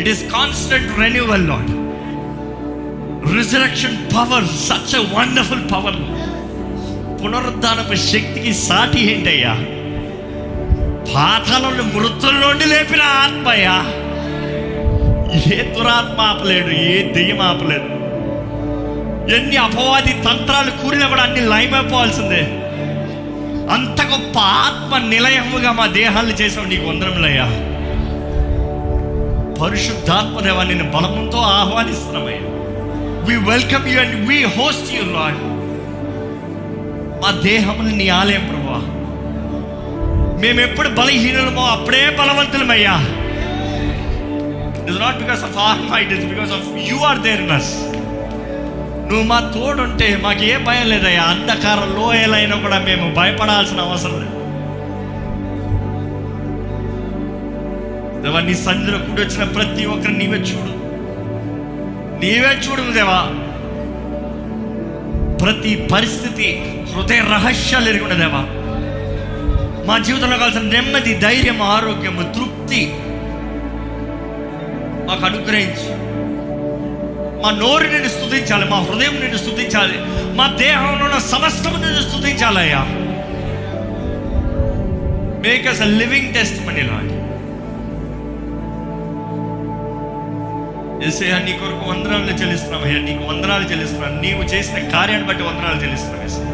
It 0.02 0.10
is 0.14 0.22
constant 0.36 0.92
renewal 1.04 1.48
Lord 1.52 1.72
resurrection 3.38 3.98
power 4.16 4.48
such 4.68 4.94
a 5.00 5.02
wonderful 5.16 5.66
power 5.74 6.00
పునరుద్ధానపు 7.22 7.96
శక్తికి 8.12 8.54
సాటి 8.68 9.02
ఏంటయ్యా? 9.14 9.54
పాతాలను 11.12 11.84
మృతుల 11.84 12.32
నుండి 12.32 12.66
లేపిన 12.66 13.02
ఆత్మయ్యా. 13.02 13.76
ఏ 15.54 15.74
దురాత్మ 15.74 16.22
ఆపలేడు 16.22 16.68
ఏ 16.68 17.14
దెయ్యం 17.14 17.42
ఆపలేడు. 17.42 18.04
ఎన్ని 19.36 19.58
అపవాది 19.58 20.14
తంత్రాలు 20.14 20.72
కూరినా 20.72 21.08
కూడా 21.08 21.22
అన్ని 21.22 21.42
లయమైపోవాల్సిందే. 21.42 22.42
అంత 23.74 24.02
గొప్ప 24.02 24.40
ఆత్మ 24.40 24.98
నిలయముగా 24.98 25.72
మా 25.72 25.86
దేహాన్ని 25.88 26.34
చేసావు 26.34 26.66
నీకు 26.66 26.88
వందరములయ్యా 26.88 27.46
పరిశుద్ధాత్మ 29.62 30.40
దేవా 30.40 30.64
నేను 30.64 30.92
బలముతో 30.92 31.38
ఆహ్వానిస్తున్నామయ్యా. 31.38 32.40
We 33.28 33.52
welcome 33.52 33.88
you 33.88 34.00
and 34.00 34.28
we 34.28 34.44
host 34.44 34.94
you 34.94 35.02
Lord 35.02 35.42
మా 37.24 37.42
దేహముని 37.42 37.96
నీ 37.96 38.10
ఆలయం 38.10 38.48
ప్రభా 38.48 38.80
మేము 40.44 40.62
ఎప్పుడు 40.62 40.90
బలహీనమో 40.90 41.66
అప్పుడే 41.66 42.18
బలవంతులమయ్యా. 42.20 42.96
It's 44.86 45.02
not 45.02 45.18
because 45.18 45.44
of 45.44 45.58
our 45.58 46.02
it 46.02 46.14
is 46.14 46.26
because 46.26 46.52
of 46.52 46.68
you 46.92 46.98
are 46.98 47.20
there 47.20 47.48
నస్ 47.48 47.74
నువ్వు 49.10 49.24
మా 49.24 49.52
తోడుంటే 49.56 50.20
మాకు 50.24 50.44
ఏ 50.44 50.58
భయం 50.58 50.88
లేదయ్యా. 50.88 51.24
అంధకార 51.24 51.80
లోయలైనా 51.80 52.56
కూడా 52.56 52.80
మేము 52.80 53.14
భయపడాల్సిన 53.14 53.82
అవసరం 53.82 54.12
లేదు. 54.12 54.40
దేవా 58.24 58.40
నీ 58.40 58.54
సన్నిధిలో 58.54 58.98
కూడి 58.98 59.22
వచ్చిన 59.22 59.44
ప్రతి 59.44 59.86
ఒక్కరిని 59.86 60.18
నీవే 60.18 60.38
చూడు. 60.38 60.74
నీవే 62.20 62.60
చూడు 62.66 62.94
దేవా. 62.94 63.22
ప్రతి 65.44 65.88
పరిస్థితి 65.92 66.62
హృదయ 66.94 67.20
రహస్యాలు 67.20 67.90
ఎరుగుండదేవా 67.90 68.42
దేవా. 68.42 68.63
మా 69.88 69.96
జీవితంలో 70.06 70.38
కావాల్సిన 70.38 70.66
నెమ్మది 70.74 71.14
ధైర్యం 71.20 71.60
ఆరోగ్యము 71.74 72.24
తృప్తి 72.36 72.82
మాకు 75.08 75.26
అనుగ్రహించి. 75.30 75.88
మా 77.44 77.50
నోరు 77.58 77.88
నేను 77.94 78.10
స్థుతించాలి 78.10 78.66
మా 78.70 78.78
హృదయం 78.80 79.16
నేను 79.24 79.38
స్థుతించాలి 79.38 79.98
మా 80.38 80.46
దేహంలో 80.62 81.04
ఉన్న 81.08 81.18
సమస్తము 81.32 81.78
నిన్ను 81.84 82.04
స్థుతించాలయ్యా 82.06 82.82
make 85.46 85.68
us 85.68 85.82
a 85.82 85.90
living 86.00 86.32
testimony 86.68 86.84
Lord 86.92 87.12
ఏసయ్యా 91.08 91.38
నీ 91.46 91.54
కొరకు 91.62 91.86
వందనాలు 91.90 92.36
చెల్లిస్తున్నాం 92.42 92.84
అయ్యా. 92.88 93.00
నీకు 93.08 93.24
వందనాలు 93.30 93.66
చెల్లిస్తున్నాను 93.72 94.18
నీవు 94.22 94.44
చేసిన 94.54 94.78
కార్యాన్ని 94.94 95.28
బట్టి 95.30 95.44
వందనాలు 95.44 95.80
చెల్లిస్తున్నాం 95.84 96.22
ఏసయ్యా. 96.28 96.53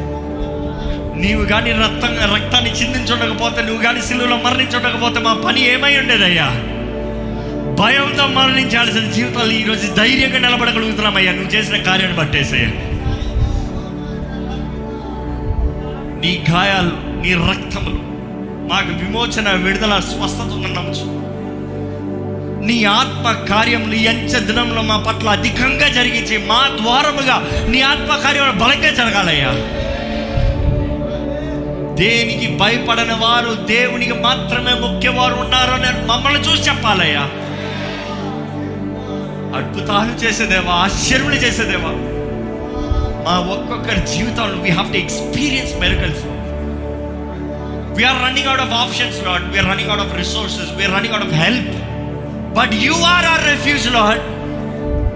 నీవు 1.20 1.44
కానీ 1.46 1.72
రక్తం 1.80 2.12
రక్తాన్ని 2.34 2.72
చిందించుండకపోతే 2.72 3.62
నువ్వు 3.62 3.82
కానీ 3.84 4.02
సిలువలో 4.02 4.38
మరణించుండకపోతే 4.38 5.20
మా 5.20 5.34
పని 5.46 5.62
ఏమై 5.70 5.94
ఉండేదయ్యా? 5.98 6.50
భయంతో 7.80 8.28
మరణించాల్సిన 8.30 9.06
జీవితాలు 9.12 9.54
ఈరోజు 9.54 9.88
ధైర్యంగా 9.94 10.40
నిలబడగలుగుతున్నామయ్యా. 10.40 11.32
నువ్వు 11.32 11.52
చేసిన 11.56 11.78
కార్యాన్ని 11.84 12.18
పట్టేసయ్యా 12.18 12.72
నీ 16.24 16.32
గాయాలు 16.50 16.94
నీ 17.22 17.34
రక్తములు 17.46 18.00
మాకు 18.68 18.92
విమోచన 18.94 19.50
విడుదల 19.58 19.94
స్వస్థత 20.08 20.50
ఉందని 20.50 20.74
నమ్మచ్చు 20.74 21.06
నీ 22.68 22.78
ఆత్మ 22.94 23.28
కార్యములు 23.50 23.98
ఎంచ 24.12 24.40
దినంలో 24.40 24.82
మా 24.82 24.98
పట్ల 25.00 25.30
అధికంగా 25.30 25.88
జరిగించి 25.90 26.38
మా 26.50 26.60
ద్వారముగా 26.78 27.38
నీ 27.70 27.82
ఆత్మ 27.84 28.12
కార్యములు 28.24 28.56
బలంగా 28.60 28.92
జరగాలయ్యా. 28.92 29.52
దేనికి 32.00 32.48
భయపడని 32.60 33.16
వారు 33.22 33.52
దేవునికి 33.72 34.16
మాత్రమే 34.26 34.74
ముఖ్యవారు 34.84 35.36
ఉన్నారు 35.44 35.72
అని 35.78 35.92
మమ్మల్ని 36.10 36.42
చూసి 36.48 36.62
చెప్పాలయ్యా. 36.68 37.24
అద్భుతాలు 39.60 40.14
చేసేదేవా 40.24 40.74
ఆశ్చర్యములు 40.84 41.40
చేసేదేవా 41.46 41.92
మా 43.26 43.36
ఒక్కొక్కరి 43.56 44.02
జీవితంలో 44.12 44.58
we 44.66 44.72
have 44.72 44.92
to 44.94 45.00
experience 45.00 45.74
miracles 45.82 46.24
we are 47.98 48.20
running 48.26 48.50
out 48.52 48.64
of 48.66 48.76
options 48.82 49.18
Lord 49.28 49.46
we are 49.54 49.70
running 49.72 49.90
out 49.90 50.04
of 50.06 50.14
resources 50.18 50.72
we are 50.78 50.94
running 50.94 51.16
out 51.16 51.28
of 51.30 51.36
help 51.42 51.74
but 52.58 52.76
you 52.84 52.96
are 53.10 53.26
our 53.26 53.44
refuge 53.46 53.88
Lord 53.98 54.24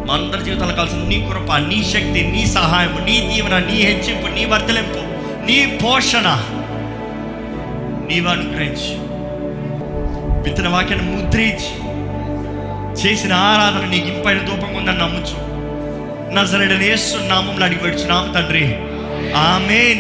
మా 0.08 0.14
అందరి 0.14 0.44
జీవితాలు 0.44 0.74
కావాల్సిన 0.74 1.04
నీ 1.06 1.20
కృప 1.30 1.52
నీ 1.68 1.80
శక్తి 1.94 2.22
నీ 2.34 2.44
సహాయం 2.56 2.96
నీ 3.06 3.16
దీవెన 3.30 3.58
నీ 3.68 3.78
హెచ్చింపు 3.84 4.28
నీ 4.30 4.46
వర్తలింపు 4.46 5.02
నీ 5.48 5.56
పోషణ. 5.82 6.28
నీవు 8.14 8.28
అనుగ్రహించి 8.28 9.14
విత్తన 10.44 10.68
వాక్యాన్ని 10.68 11.16
ముద్రించి 11.16 11.70
చేసిన 12.94 13.34
ఆరాధన 13.34 13.88
నీకు 13.88 14.08
ఇంపైన 14.08 14.38
దూపంగా 14.38 14.78
ఉందని 14.78 14.98
నమ్ముచు. 14.98 15.54
నజరడనేస్తు 16.34 17.18
నామంలో 17.18 17.66
అడిగి 17.66 17.80
పెడుచున్నాము 17.80 18.34
తండ్రి. 18.34 18.76
ఆమె 19.36 19.94